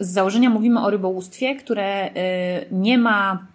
[0.00, 2.12] z założenia mówimy o rybołówstwie, które y,
[2.70, 3.46] nie ma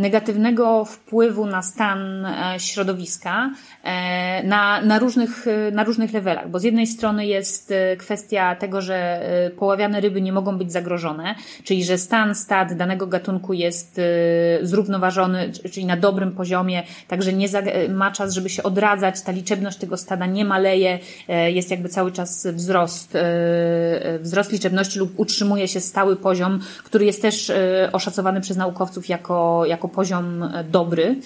[0.00, 3.50] negatywnego wpływu na stan e, środowiska
[3.82, 8.80] e, na, na, różnych, e, na różnych levelach, bo z jednej strony jest kwestia tego,
[8.80, 9.20] że
[9.58, 11.34] poławiane ryby nie mogą być zagrożone,
[11.64, 14.00] czyli że stan stad danego gatunku jest
[14.62, 17.48] zrównoważony, czyli na dobrym poziomie, także nie
[17.88, 20.98] ma czas, żeby się odradzać, ta liczebność tego stada nie maleje,
[21.46, 23.16] jest jakby cały czas wzrost,
[24.20, 27.52] wzrost liczebności lub utrzymuje się stały poziom, który jest też
[27.92, 31.16] oszacowany przez naukowców jako, jako poziom dobry,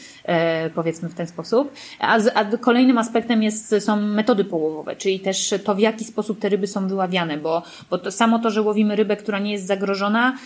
[0.75, 1.73] powiedzmy w ten sposób.
[1.99, 6.39] A, z, a kolejnym aspektem jest, są metody połowowe, czyli też to, w jaki sposób
[6.39, 9.67] te ryby są wyławiane, bo, bo to samo to, że łowimy rybę, która nie jest
[9.67, 10.37] zagrożona,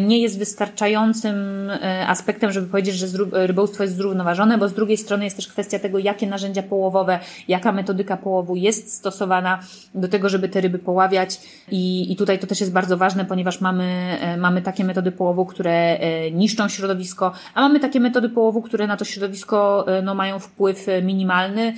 [0.00, 1.36] nie jest wystarczającym
[2.06, 5.98] aspektem, żeby powiedzieć, że rybołówstwo jest zrównoważone, bo z drugiej strony jest też kwestia tego,
[5.98, 7.18] jakie narzędzia połowowe,
[7.48, 9.60] jaka metodyka połowu jest stosowana
[9.94, 13.60] do tego, żeby te ryby poławiać i, i tutaj to też jest bardzo ważne, ponieważ
[13.60, 13.84] mamy,
[14.20, 18.86] e, mamy takie metody połowu, które e, niszczą środowisko, a mamy takie metody połowu, które
[18.86, 21.74] na to środowisko e, no, mają wpływ minimalny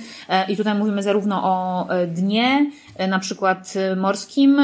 [0.47, 2.71] i tutaj mówimy zarówno o dnie,
[3.07, 4.61] na przykład morskim,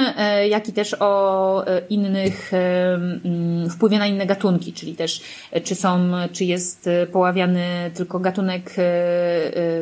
[0.49, 5.21] jak i też o innych, mm, wpływie na inne gatunki, czyli też
[5.63, 8.75] czy są, czy jest poławiany tylko gatunek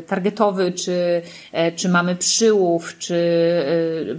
[0.08, 1.22] targetowy, czy,
[1.76, 3.16] czy mamy przyłów, czy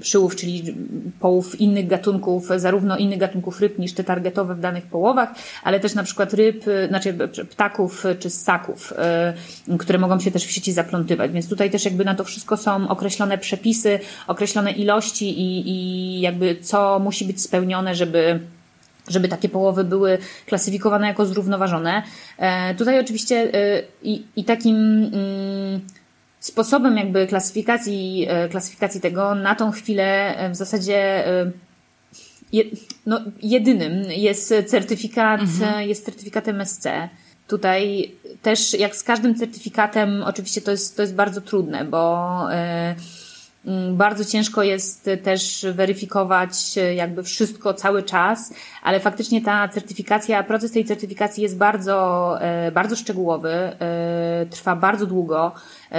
[0.01, 0.75] przyłów, czyli
[1.21, 5.29] połów innych gatunków, zarówno innych gatunków ryb niż te targetowe w danych połowach,
[5.63, 7.15] ale też na przykład ryb, znaczy
[7.51, 8.93] ptaków czy ssaków,
[9.79, 11.33] które mogą się też w sieci zaplątywać.
[11.33, 16.57] Więc tutaj też jakby na to wszystko są określone przepisy, określone ilości i, i jakby
[16.57, 18.41] co musi być spełnione, żeby
[19.09, 22.03] żeby takie połowy były klasyfikowane jako zrównoważone.
[22.39, 25.81] E, tutaj oczywiście e, i, i takim mm,
[26.41, 31.25] sposobem jakby klasyfikacji, e, klasyfikacji tego na tą chwilę w zasadzie
[33.07, 35.89] no, jedynym jest certyfikat, mhm.
[35.89, 36.87] jest certyfikat MSC.
[37.49, 38.11] Tutaj
[38.43, 42.97] też jak z każdym certyfikatem, oczywiście to jest, to jest bardzo trudne, bo Mm,
[43.93, 50.73] bardzo ciężko jest też weryfikować e, jakby wszystko cały czas, ale faktycznie ta certyfikacja, proces
[50.73, 55.53] tej certyfikacji jest bardzo, e, bardzo szczegółowy, e, trwa bardzo długo.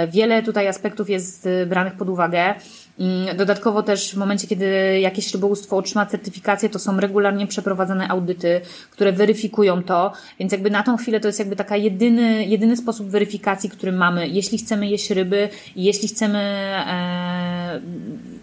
[0.08, 2.54] Wiele tutaj aspektów jest branych pod uwagę.
[2.98, 8.60] Mm, dodatkowo też w momencie, kiedy jakieś rybołówstwo otrzyma certyfikację, to są regularnie przeprowadzane audyty,
[8.90, 13.08] które weryfikują to, więc jakby na tą chwilę to jest jakby taka jedyny, jedyny sposób
[13.08, 17.33] weryfikacji, który mamy, jeśli chcemy jeść ryby i jeśli chcemy e,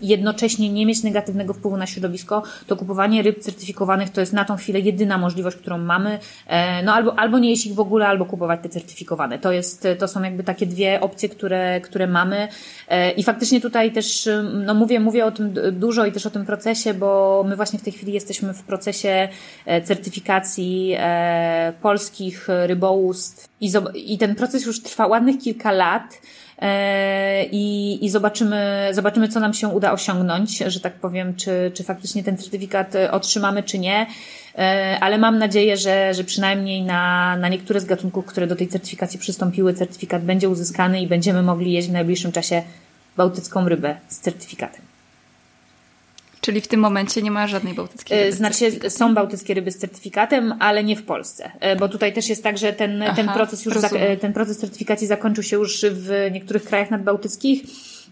[0.02, 4.56] jednocześnie nie mieć negatywnego wpływu na środowisko, to kupowanie ryb certyfikowanych to jest na tą
[4.56, 8.26] chwilę jedyna możliwość, którą mamy, e, no albo, albo nie jeść ich w ogóle, albo
[8.26, 9.40] kupować te certyfikowane.
[9.40, 12.48] To jest, to są jakby takie dwie opcje, które, które mamy
[12.88, 14.30] e, i faktycznie tutaj też
[14.66, 17.82] no mówię, mówię o tym dużo i też o tym procesie, bo my właśnie w
[17.84, 19.30] tej chwili jesteśmy w procesie
[19.66, 20.96] e, certyfikacji
[21.82, 26.22] polskich rybołówstw i, i ten proces już trwa ładnych kilka lat.
[26.62, 31.84] E, I, i zobaczymy, zobaczymy, co nam się uda osiągnąć, że tak powiem, czy, czy
[31.84, 34.08] faktycznie ten certyfikat otrzymamy, czy nie.
[35.00, 39.20] Ale mam nadzieję, że, że przynajmniej na, na niektóre z gatunków, które do tej certyfikacji
[39.20, 42.64] przystąpiły, certyfikat będzie uzyskany i będziemy mogli jeść w najbliższym czasie
[43.18, 44.91] bałtycką rybę z certyfikatem.
[46.42, 48.32] Czyli w tym momencie nie ma żadnej bałtyckiej ryby.
[48.32, 51.52] Znaczy, są bałtyckie ryby z certyfikatem, ale nie w Polsce.
[51.60, 54.58] E, bo tutaj też jest tak, że ten, Aha, ten, proces, już e, ten proces
[54.58, 57.64] certyfikacji zakończył się już w niektórych krajach nadbałtyckich.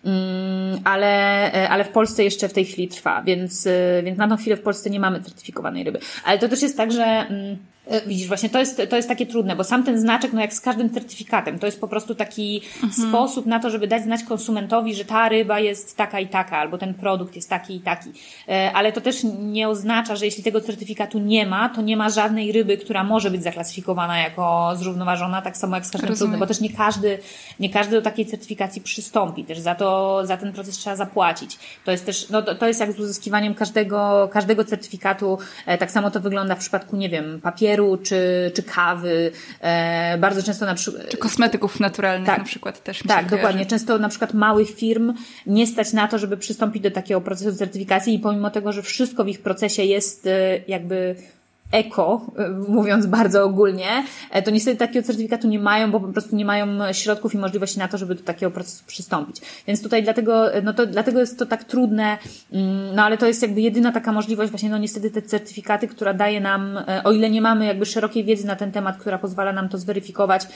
[0.05, 3.67] Mm, ale, e, ale w Polsce jeszcze w tej chwili trwa, więc,
[4.03, 5.99] więc na tą chwilę w Polsce nie mamy certyfikowanej ryby.
[6.23, 9.25] Ale to też jest tak, że mm, E, widzisz, właśnie to jest, to jest takie
[9.25, 12.61] trudne, bo sam ten znaczek, no jak z każdym certyfikatem, to jest po prostu taki
[12.83, 13.09] mhm.
[13.09, 16.77] sposób na to, żeby dać znać konsumentowi, że ta ryba jest taka i taka, albo
[16.77, 18.09] ten produkt jest taki i taki.
[18.49, 22.09] E, ale to też nie oznacza, że jeśli tego certyfikatu nie ma, to nie ma
[22.09, 26.47] żadnej ryby, która może być zaklasyfikowana jako zrównoważona, tak samo jak z każdym produktem, bo
[26.47, 27.19] też nie każdy,
[27.59, 29.43] nie każdy do takiej certyfikacji przystąpi.
[29.43, 31.59] Też za to, za ten proces trzeba zapłacić.
[31.85, 35.37] To jest też, no to, to jest jak z uzyskiwaniem każdego, każdego certyfikatu.
[35.65, 39.31] E, tak samo to wygląda w przypadku, nie wiem, papieru, czy, czy kawy.
[39.61, 41.09] E, bardzo często na przykład...
[41.09, 42.99] Czy kosmetyków naturalnych tak, na przykład też.
[43.07, 43.65] tak, dokładnie.
[43.65, 45.13] Często na przykład małych firm
[45.45, 49.23] nie stać na to, żeby przystąpić do takiego procesu certyfikacji i pomimo tego, że wszystko
[49.23, 51.15] w ich procesie jest e, jakby
[51.71, 56.35] eko, e, mówiąc bardzo ogólnie, e, to niestety takiego certyfikatu nie mają, bo po prostu
[56.35, 59.41] nie mają środków i możliwości na to, żeby do takiego procesu przystąpić.
[59.67, 62.17] Więc tutaj dlatego, e, no to, dlatego jest to tak trudne,
[62.53, 66.13] mm, no ale to jest jakby jedyna taka możliwość, właśnie no niestety te certyfikaty, która
[66.13, 69.69] daje nam, o ile nie mamy jakby szerokiej wiedzy na ten temat, która pozwala nam
[69.69, 70.47] to zweryfikować,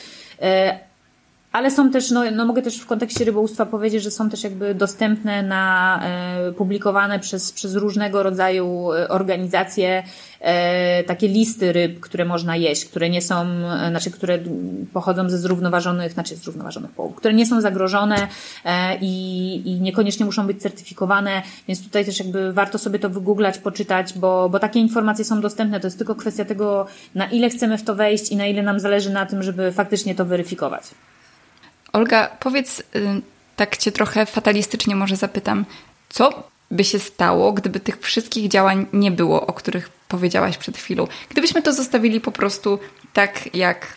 [1.53, 4.75] ale są też, no, no mogę też w kontekście rybołówstwa powiedzieć, że są też jakby
[4.75, 10.03] dostępne na, e, publikowane przez, przez różnego rodzaju e, organizacje e,
[11.07, 14.39] takie listy ryb, które można jeść, które nie są, e, znaczy, które
[14.93, 18.27] pochodzą ze zrównoważonych, znaczy zrównoważonych połów, które nie są zagrożone
[18.65, 23.57] e, i, i niekoniecznie muszą być certyfikowane, więc tutaj też jakby warto sobie to wygooglać,
[23.57, 25.79] poczytać, bo, bo takie informacje są dostępne.
[25.79, 26.85] To jest tylko kwestia tego,
[27.15, 30.15] na ile chcemy w to wejść i na ile nam zależy na tym, żeby faktycznie
[30.15, 30.83] to weryfikować.
[31.93, 32.83] Olga, powiedz, y,
[33.55, 35.65] tak cię trochę fatalistycznie może zapytam,
[36.09, 41.07] co by się stało, gdyby tych wszystkich działań nie było, o których powiedziałaś przed chwilą?
[41.29, 42.79] Gdybyśmy to zostawili po prostu
[43.13, 43.95] tak, jak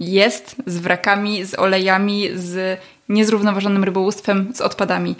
[0.00, 5.16] jest z wrakami, z olejami, z niezrównoważonym rybołówstwem, z odpadami.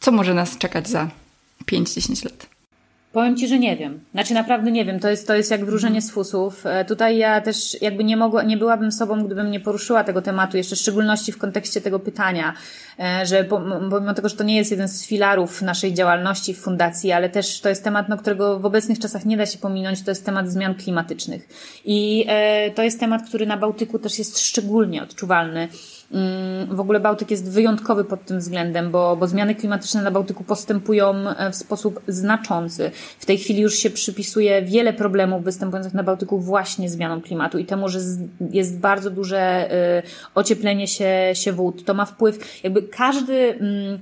[0.00, 1.08] Co może nas czekać za
[1.66, 2.57] 5-10 lat?
[3.12, 4.00] Powiem Ci, że nie wiem.
[4.12, 5.00] Znaczy naprawdę nie wiem.
[5.00, 6.66] To jest, to jest jak wróżenie z fusów.
[6.66, 10.56] E, tutaj ja też jakby nie mogła, nie byłabym sobą, gdybym nie poruszyła tego tematu,
[10.56, 12.54] jeszcze w szczególności w kontekście tego pytania,
[12.98, 17.12] e, że pomimo tego, że to nie jest jeden z filarów naszej działalności w fundacji,
[17.12, 20.10] ale też to jest temat, no, którego w obecnych czasach nie da się pominąć, to
[20.10, 21.48] jest temat zmian klimatycznych.
[21.84, 25.68] I e, to jest temat, który na Bałtyku też jest szczególnie odczuwalny.
[26.12, 30.44] Mm, w ogóle Bałtyk jest wyjątkowy pod tym względem, bo, bo zmiany klimatyczne na Bałtyku
[30.44, 32.90] postępują e, w sposób znaczący.
[33.18, 37.64] W tej chwili już się przypisuje wiele problemów występujących na Bałtyku właśnie zmianą klimatu i
[37.64, 37.98] temu, że
[38.50, 40.02] jest bardzo duże e,
[40.34, 41.84] ocieplenie się, się wód.
[41.84, 43.34] To ma wpływ, jakby każdy.
[43.34, 43.98] Mm,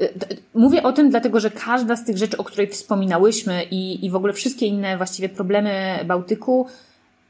[0.00, 0.08] e,
[0.54, 4.16] mówię o tym dlatego, że każda z tych rzeczy, o której wspominałyśmy i, i w
[4.16, 6.66] ogóle wszystkie inne właściwie problemy Bałtyku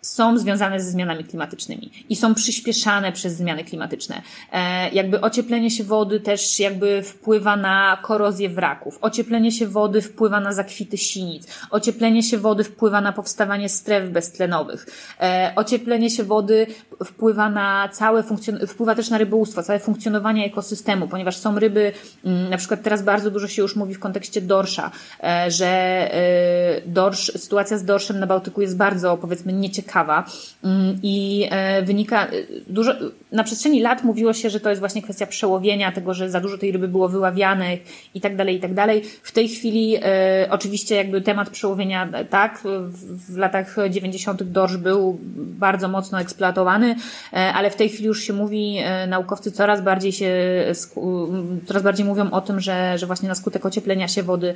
[0.03, 4.23] są związane ze zmianami klimatycznymi i są przyspieszane przez zmiany klimatyczne.
[4.53, 8.99] E, jakby ocieplenie się wody też jakby wpływa na korozję wraków.
[9.01, 11.47] Ocieplenie się wody wpływa na zakwity sinic.
[11.71, 14.87] Ocieplenie się wody wpływa na powstawanie stref beztlenowych.
[15.21, 16.67] E, ocieplenie się wody
[17.05, 21.93] wpływa na całe funkcjon- wpływa też na rybołówstwo, całe funkcjonowanie ekosystemu, ponieważ są ryby,
[22.25, 24.91] mm, na przykład teraz bardzo dużo się już mówi w kontekście dorsza,
[25.23, 30.25] e, że e, dorsz, sytuacja z dorszem na Bałtyku jest bardzo powiedzmy nieciekawa ciekawa
[30.65, 32.31] mm, i e, wynika e,
[32.67, 32.93] dużo,
[33.33, 36.59] na przestrzeni lat mówiło się, że to jest właśnie kwestia przełowienia, tego, że za dużo
[36.59, 37.81] tej ryby było wyławianych
[38.15, 39.03] i tak dalej, i tak dalej.
[39.23, 44.43] W tej chwili e, oczywiście jakby temat przełowienia, tak, w, latach 90.
[44.43, 46.97] dorsz był bardzo mocno eksploatowany,
[47.33, 48.79] ale w tej chwili już się mówi,
[49.09, 50.31] naukowcy coraz bardziej się,
[51.67, 54.55] coraz bardziej mówią o tym, że, że właśnie na skutek ocieplenia się wody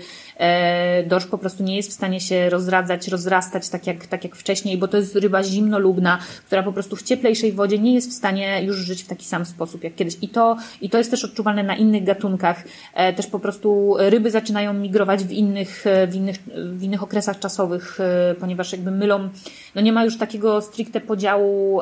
[1.07, 4.79] dorsz po prostu nie jest w stanie się rozradzać, rozrastać tak jak, tak jak wcześniej,
[4.79, 8.63] bo to jest ryba zimnolubna, która po prostu w cieplejszej wodzie nie jest w stanie
[8.63, 10.17] już żyć w taki sam sposób jak kiedyś.
[10.23, 12.65] I to, i to jest też odczuwalne na innych gatunkach.
[12.95, 17.39] E, też po prostu ryby zaczynają migrować w innych, e, w innych, w innych okresach
[17.39, 19.29] czasowych, e, ponieważ jakby mylą,
[19.75, 21.81] no nie ma już takiego stricte podziału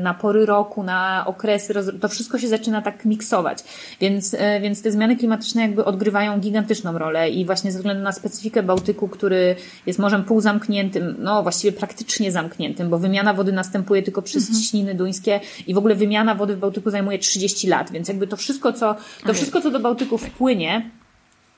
[0.00, 3.58] na pory roku, na okresy, to wszystko się zaczyna tak miksować.
[4.00, 8.62] Więc, więc te zmiany klimatyczne jakby odgrywają gigantyczną rolę i właśnie ze względu na specyfikę
[8.62, 14.48] Bałtyku, który jest morzem półzamkniętym, no właściwie praktycznie zamkniętym, bo wymiana wody następuje tylko przez
[14.48, 14.64] mhm.
[14.64, 18.36] śniny duńskie i w ogóle wymiana wody w Bałtyku zajmuje 30 lat, więc jakby to
[18.36, 20.90] wszystko, co, to wszystko, co do Bałtyku wpłynie,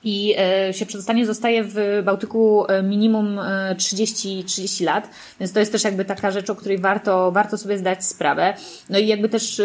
[0.07, 3.41] i e, się przedostanie zostaje w Bałtyku e, minimum
[3.77, 7.59] 30, e, 30 lat, więc to jest też jakby taka rzecz, o której warto, warto
[7.59, 8.55] sobie zdać sprawę.
[8.91, 9.63] No i jakby też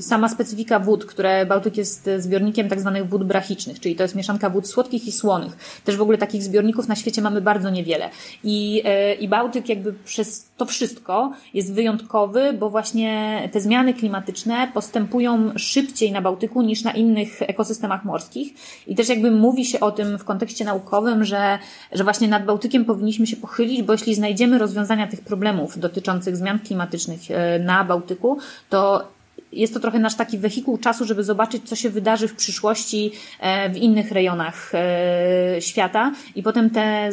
[0.00, 4.50] sama specyfika wód, które Bałtyk jest zbiornikiem tak zwanych wód brachicznych, czyli to jest mieszanka
[4.50, 5.80] wód słodkich i słonych.
[5.84, 8.10] Też w ogóle takich zbiorników na świecie mamy bardzo niewiele.
[8.44, 8.82] I,
[9.20, 16.12] i Bałtyk jakby przez to wszystko jest wyjątkowy, bo właśnie te zmiany klimatyczne postępują szybciej
[16.12, 18.54] na Bałtyku niż na innych ekosystemach morskich
[18.86, 21.58] i też jakby mówi się o tym w kontekście naukowym, że,
[21.92, 26.58] że właśnie nad Bałtykiem powinniśmy się pochylić, bo jeśli znajdziemy rozwiązania tych problemów dotyczących zmian
[26.58, 28.38] klimatycznych e, na Bałtyku,
[28.70, 29.16] to
[29.52, 33.70] jest to trochę nasz taki wehikuł czasu, żeby zobaczyć, co się wydarzy w przyszłości e,
[33.70, 37.10] w innych rejonach e, świata i potem te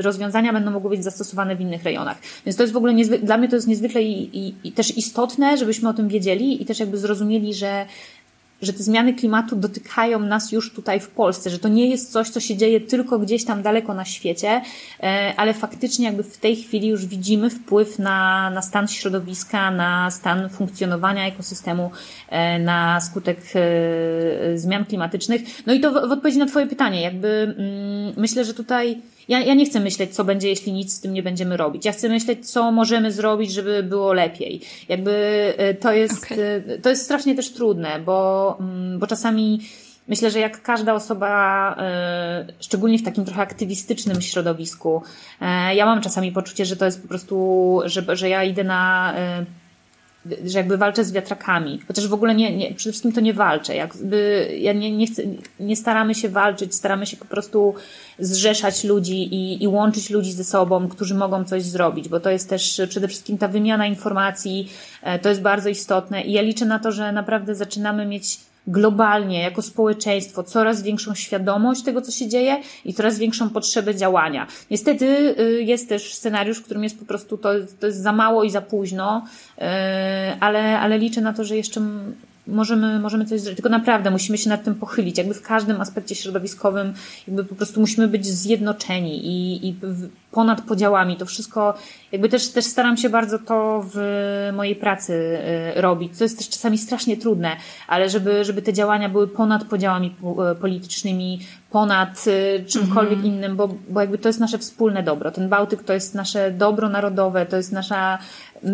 [0.00, 2.16] rozwiązania będą mogły być zastosowane w innych rejonach.
[2.46, 5.58] Więc to jest w ogóle dla mnie to jest niezwykle i, i, i też istotne,
[5.58, 7.86] żebyśmy o tym wiedzieli i też jakby zrozumieli, że
[8.64, 12.28] że te zmiany klimatu dotykają nas już tutaj w Polsce, że to nie jest coś,
[12.28, 14.62] co się dzieje tylko gdzieś tam daleko na świecie,
[15.02, 20.10] e, ale faktycznie jakby w tej chwili już widzimy wpływ na, na stan środowiska, na
[20.10, 21.90] stan funkcjonowania ekosystemu,
[22.28, 25.42] e, na skutek e, zmian klimatycznych.
[25.66, 29.40] No i to w, w odpowiedzi na Twoje pytanie, jakby mm, myślę, że tutaj ja,
[29.40, 31.84] ja nie chcę myśleć, co będzie, jeśli nic z tym nie będziemy robić.
[31.84, 34.60] Ja chcę myśleć, co możemy zrobić, żeby było lepiej.
[34.88, 35.12] Jakby
[35.56, 36.78] e, to jest, okay.
[36.82, 39.60] To jest strasznie też trudne, bo, mm, bo czasami
[40.08, 45.02] myślę, że jak każda osoba, e, szczególnie w takim trochę aktywistycznym środowisku,
[45.74, 49.14] ja mam czasami poczucie, że to jest po prostu, że, że ja idę na
[50.44, 51.80] że jakby walczę z wiatrakami.
[51.88, 53.76] Chociaż w ogóle nie, nie przede wszystkim to nie walczę.
[53.76, 55.22] Jakby ja nie, nie, chcę,
[55.60, 57.74] nie staramy się walczyć, staramy się po prostu
[58.18, 62.48] zrzeszać ludzi i, i łączyć ludzi ze sobą, którzy mogą coś zrobić, bo to jest
[62.48, 64.68] też przede wszystkim ta wymiana informacji,
[65.02, 69.42] e, to jest bardzo istotne i ja liczę na to, że naprawdę zaczynamy mieć globalnie,
[69.42, 74.46] jako społeczeństwo, coraz większą świadomość tego, co się dzieje i coraz większą potrzebę działania.
[74.70, 75.06] Niestety
[75.40, 77.50] y, jest też scenariusz, w którym jest po prostu to,
[77.80, 79.24] to jest za mało i za późno,
[79.58, 79.62] y,
[80.40, 81.80] ale, ale liczę na to, że jeszcze
[82.46, 83.56] możemy, możemy coś zrobić.
[83.56, 85.18] Tylko naprawdę musimy się nad tym pochylić.
[85.18, 86.94] Jakby w każdym aspekcie środowiskowym,
[87.28, 89.74] jakby po prostu musimy być zjednoczeni i, i
[90.30, 91.16] ponad podziałami.
[91.16, 91.74] To wszystko,
[92.12, 93.98] jakby też, też staram się bardzo to w
[94.52, 95.38] mojej pracy
[95.76, 97.56] y, robić, co jest też czasami strasznie trudne,
[97.88, 100.14] ale żeby, żeby te działania były ponad podziałami
[100.52, 101.40] y, politycznymi,
[101.74, 103.34] ponad y, czymkolwiek mm -hmm.
[103.34, 105.30] innym, bo, bo jakby to jest nasze wspólne dobro.
[105.30, 108.18] Ten Bałtyk to jest nasze dobro narodowe, to jest nasza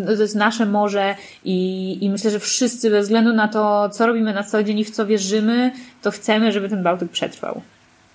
[0.05, 4.33] to jest nasze morze i, i myślę, że wszyscy bez względu na to, co robimy
[4.33, 5.71] na co dzień i w co wierzymy,
[6.01, 7.61] to chcemy, żeby ten Bałtyk przetrwał.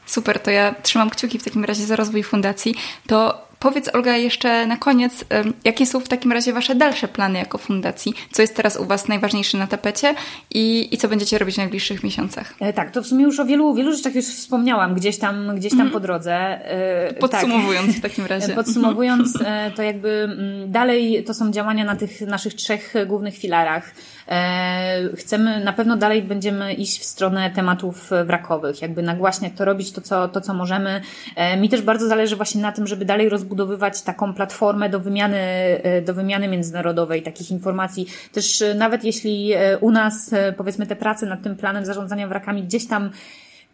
[0.07, 2.75] Super, to ja trzymam kciuki w takim razie za rozwój fundacji.
[3.07, 5.25] To powiedz, Olga, jeszcze na koniec,
[5.65, 8.15] jakie są w takim razie Wasze dalsze plany jako fundacji?
[8.33, 10.15] Co jest teraz u Was najważniejsze na tapecie
[10.55, 12.55] i, i co będziecie robić w najbliższych miesiącach?
[12.61, 15.73] E, tak, to w sumie już o wielu, wielu rzeczach już wspomniałam gdzieś tam, gdzieś
[15.73, 15.93] tam mm.
[15.93, 16.35] po drodze.
[16.35, 17.97] E, Podsumowując tak.
[17.97, 18.55] w takim razie.
[18.55, 23.95] Podsumowując, e, to jakby mm, dalej to są działania na tych naszych trzech głównych filarach.
[24.29, 29.93] E, chcemy, na pewno dalej będziemy iść w stronę tematów wrakowych, jakby nagłaśniać to, robić
[29.93, 31.01] to, co, to, co możemy.
[31.37, 35.39] E, mi też bardzo zależy właśnie na tym, żeby dalej rozbudowywać taką platformę do wymiany,
[35.39, 38.07] e, do wymiany międzynarodowej takich informacji.
[38.33, 43.11] Też nawet jeśli u nas, powiedzmy, te prace nad tym planem zarządzania wrakami gdzieś tam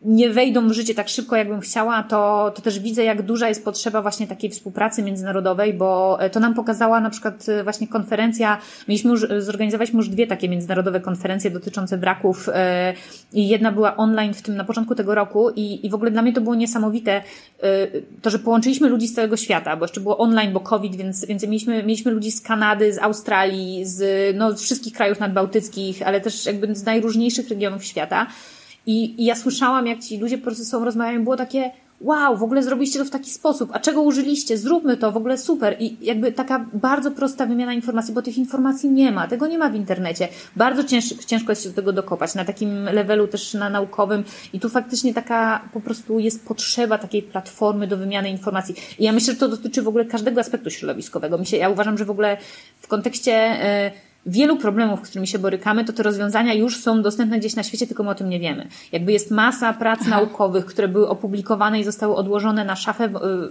[0.05, 3.64] nie wejdą w życie tak szybko, jakbym chciała, to, to też widzę, jak duża jest
[3.64, 8.59] potrzeba właśnie takiej współpracy międzynarodowej, bo e, to nam pokazała na przykład e, właśnie konferencja,
[8.88, 12.48] mieliśmy już, e, zorganizowaliśmy już dwie takie międzynarodowe konferencje dotyczące braków
[13.32, 16.22] i jedna była online w tym na początku tego roku i, i w ogóle dla
[16.22, 17.22] mnie to było niesamowite,
[18.22, 21.42] to, że połączyliśmy ludzi z całego świata, bo jeszcze było online, bo COVID, więc, więc
[21.42, 26.74] mieliśmy, mieliśmy ludzi z Kanady, z Australii, z no, wszystkich krajów nadbałtyckich, ale też jakby
[26.74, 28.26] z najróżniejszych regionów świata.
[28.87, 31.70] I, I ja słyszałam, jak ci ludzie po prostu są rozmawiają, było takie,
[32.01, 35.39] wow, w ogóle zrobiliście to w taki sposób, a czego użyliście, zróbmy to, w ogóle
[35.39, 35.76] super.
[35.80, 39.70] I jakby taka bardzo prosta wymiana informacji, bo tych informacji nie ma, tego nie ma
[39.70, 40.28] w internecie.
[40.57, 44.61] Bardzo ciężko, ciężko jest się do tego dokopać, na takim levelu też na naukowym i
[44.61, 48.74] tu faktycznie taka po prostu jest potrzeba takiej platformy do wymiany informacji.
[48.99, 51.39] I ja myślę, że to dotyczy w ogóle każdego aspektu środowiskowego.
[51.39, 52.37] Mi się, ja uważam, że w ogóle
[52.80, 53.33] w kontekście...
[53.95, 57.62] Yy, wielu problemów, z którymi się borykamy, to te rozwiązania już są dostępne gdzieś na
[57.62, 58.66] świecie, tylko my o tym nie wiemy.
[58.92, 60.10] Jakby jest masa prac Aha.
[60.10, 63.08] naukowych, które były opublikowane i zostały odłożone na szafę,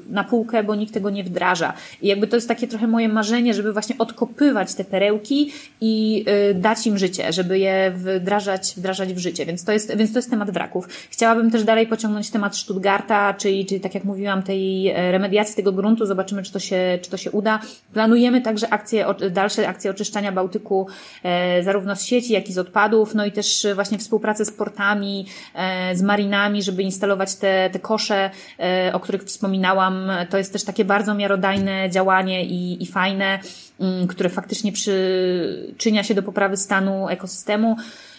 [0.09, 1.73] na półkę, bo nikt tego nie wdraża.
[2.01, 5.51] I jakby to jest takie trochę moje marzenie, żeby właśnie odkopywać te perełki
[5.81, 9.45] i y, dać im życie, żeby je wdrażać, wdrażać w życie.
[9.45, 10.87] Więc to jest, więc to jest temat wraków.
[11.09, 15.71] Chciałabym też dalej pociągnąć temat Stuttgarta, czyli, czyli tak jak mówiłam, tej e, remediacji tego
[15.71, 16.05] gruntu.
[16.05, 17.59] Zobaczymy, czy to się, czy to się uda.
[17.93, 20.87] Planujemy także akcje, dalsze akcje oczyszczania Bałtyku Bałtyku,
[21.23, 25.25] e, zarówno z sieci, jak i z odpadów, no i też właśnie współpracę z portami,
[25.55, 30.11] e, z marinami, żeby instalować te, te kosze, e, o których wspominałam.
[30.29, 33.39] To jest też takie bardzo miarodajne działanie i, i fajne,
[33.79, 37.75] mm, które faktycznie przyczynia się do poprawy stanu ekosystemu.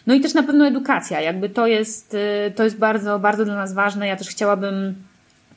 [0.07, 2.16] No i też na pewno edukacja, jakby to jest,
[2.57, 4.07] to jest bardzo, bardzo dla nas ważne.
[4.07, 4.95] Ja też chciałabym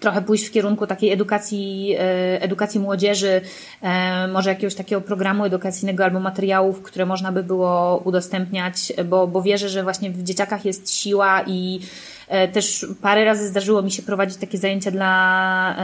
[0.05, 3.41] trochę pójść w kierunku takiej edukacji, e, edukacji młodzieży,
[3.81, 9.41] e, może jakiegoś takiego programu edukacyjnego albo materiałów, które można by było udostępniać, bo, bo
[9.41, 11.79] wierzę, że właśnie w dzieciakach jest siła i
[12.27, 15.75] e, też parę razy zdarzyło mi się prowadzić takie zajęcia dla,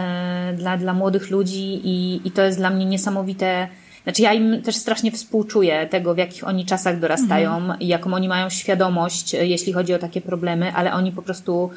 [0.57, 3.67] dla, dla młodych ludzi i, i to jest dla mnie niesamowite.
[4.03, 7.79] Znaczy ja im też strasznie współczuję tego, w jakich oni czasach dorastają mhm.
[7.79, 11.71] i jaką oni mają świadomość, jeśli chodzi o takie problemy, ale oni po prostu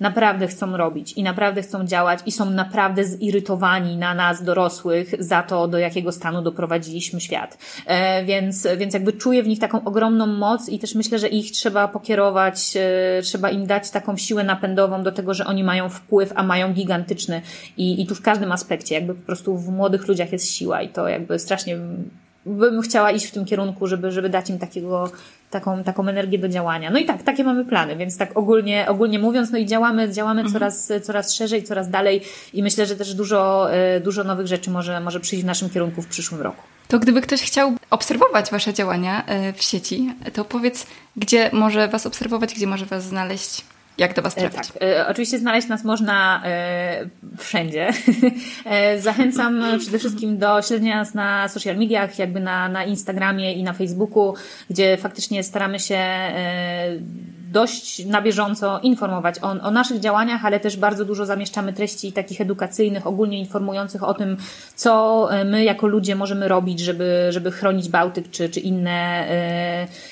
[0.00, 5.42] naprawdę chcą robić i naprawdę chcą działać i są naprawdę zirytowani na nas, dorosłych, za
[5.42, 7.58] to, do jakiego stanu doprowadziliśmy świat.
[7.86, 11.52] E, więc, więc jakby czuję w nich taką ogromną moc i też myślę, że ich
[11.52, 16.32] trzeba pokierować, e, trzeba im dać taką siłę napędową do tego, że oni mają wpływ,
[16.34, 17.42] a mają gigantyczny
[17.76, 20.88] i, i tu w każdym aspekcie, jakby po prostu w młodych ludziach jest siła i
[20.88, 21.78] to jakby strasznie
[22.46, 25.10] bym chciała iść w tym kierunku, żeby, żeby dać im takiego,
[25.50, 26.90] taką, taką energię do działania.
[26.90, 30.40] No i tak, takie mamy plany, więc tak ogólnie, ogólnie mówiąc, no i działamy, działamy
[30.40, 30.52] mhm.
[30.52, 32.22] coraz, coraz szerzej, coraz dalej
[32.52, 36.02] i myślę, że też dużo, e, dużo nowych rzeczy może, może przyjść w naszym kierunku
[36.02, 36.62] w przyszłym roku.
[36.88, 40.86] To gdyby ktoś chciał obserwować Wasze działania e, w sieci, to powiedz,
[41.16, 43.64] gdzie może Was obserwować, gdzie może Was znaleźć?
[43.98, 44.72] Jak do Was e, trafić?
[44.72, 47.06] Tak, e, oczywiście znaleźć nas można e,
[47.38, 47.90] wszędzie.
[48.98, 53.72] Zachęcam przede wszystkim do śledzenia nas na social mediach, jakby na, na Instagramie i na
[53.72, 54.34] Facebooku,
[54.70, 55.98] gdzie faktycznie staramy się
[57.52, 62.40] dość na bieżąco informować o, o naszych działaniach, ale też bardzo dużo zamieszczamy treści takich
[62.40, 64.36] edukacyjnych, ogólnie informujących o tym,
[64.74, 69.26] co my jako ludzie możemy robić, żeby, żeby chronić Bałtyk czy, czy inne,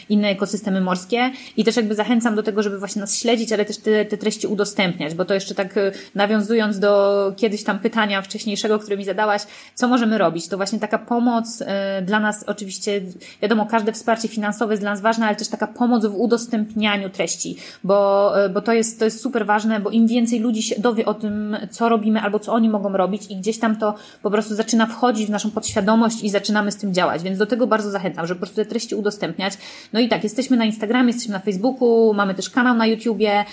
[0.09, 1.31] inne ekosystemy morskie.
[1.57, 4.47] I też jakby zachęcam do tego, żeby właśnie nas śledzić, ale też te, te treści
[4.47, 5.75] udostępniać, bo to jeszcze tak
[6.15, 9.43] nawiązując do kiedyś tam pytania wcześniejszego, które mi zadałaś,
[9.75, 11.63] co możemy robić, to właśnie taka pomoc
[12.03, 13.01] dla nas oczywiście,
[13.43, 17.57] wiadomo, każde wsparcie finansowe jest dla nas ważne, ale też taka pomoc w udostępnianiu treści,
[17.85, 21.07] bo, e, bo to, jest, to jest super ważne, bo im więcej ludzi się dowie
[21.07, 24.55] o tym, co robimy albo co oni mogą robić i gdzieś tam to po prostu
[24.55, 28.27] zaczyna wchodzić w naszą podświadomość i zaczynamy z tym działać, więc do tego bardzo zachęcam,
[28.27, 29.55] żeby po prostu te treści udostępniać.
[29.93, 33.45] No i tak, jesteśmy na Instagramie, jesteśmy na Facebooku, mamy też kanał na YouTubie, e,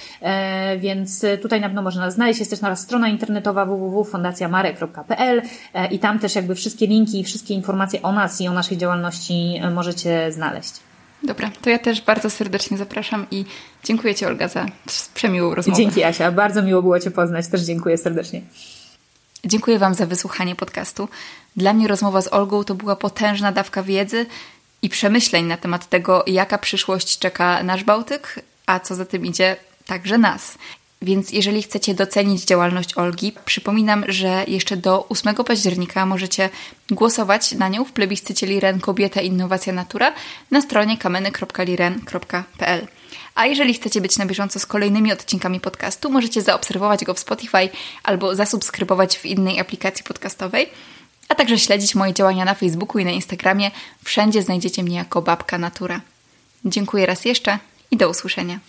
[0.79, 5.41] więc tutaj na pewno można znaleźć, jest też nasza strona internetowa www.fundacjamare.pl
[5.73, 8.77] e, i tam też jakby wszystkie linki i wszystkie informacje o nas i o naszej
[8.77, 10.73] działalności możecie znaleźć.
[11.23, 13.45] Dobra, to ja też bardzo serdecznie zapraszam i
[13.83, 14.65] dziękuję Ci Olga za
[15.13, 15.77] przemiłą rozmowę.
[15.77, 18.41] Dzięki Asia, bardzo miło było Cię poznać, też dziękuję serdecznie.
[19.45, 21.09] Dziękuję Wam za wysłuchanie podcastu.
[21.55, 24.25] Dla mnie rozmowa z Olgą to była potężna dawka wiedzy
[24.81, 29.55] i przemyśleń na temat tego, jaka przyszłość czeka nasz Bałtyk, a co za tym idzie,
[29.87, 30.57] także nas.
[31.01, 36.49] Więc jeżeli chcecie docenić działalność Olgi, przypominam, że jeszcze do 8 października możecie
[36.91, 40.13] głosować na nią w plebiscycie Liren Kobieta Innowacja Natura
[40.51, 42.87] na stronie kameny.liren.pl.
[43.35, 47.69] A jeżeli chcecie być na bieżąco z kolejnymi odcinkami podcastu, możecie zaobserwować go w Spotify
[48.03, 50.69] albo zasubskrybować w innej aplikacji podcastowej,
[51.29, 53.71] a także śledzić moje działania na Facebooku i na Instagramie.
[54.03, 56.01] Wszędzie znajdziecie mnie jako Babka Natura.
[56.65, 57.59] Dziękuję raz jeszcze
[57.91, 58.59] i do usłyszenia.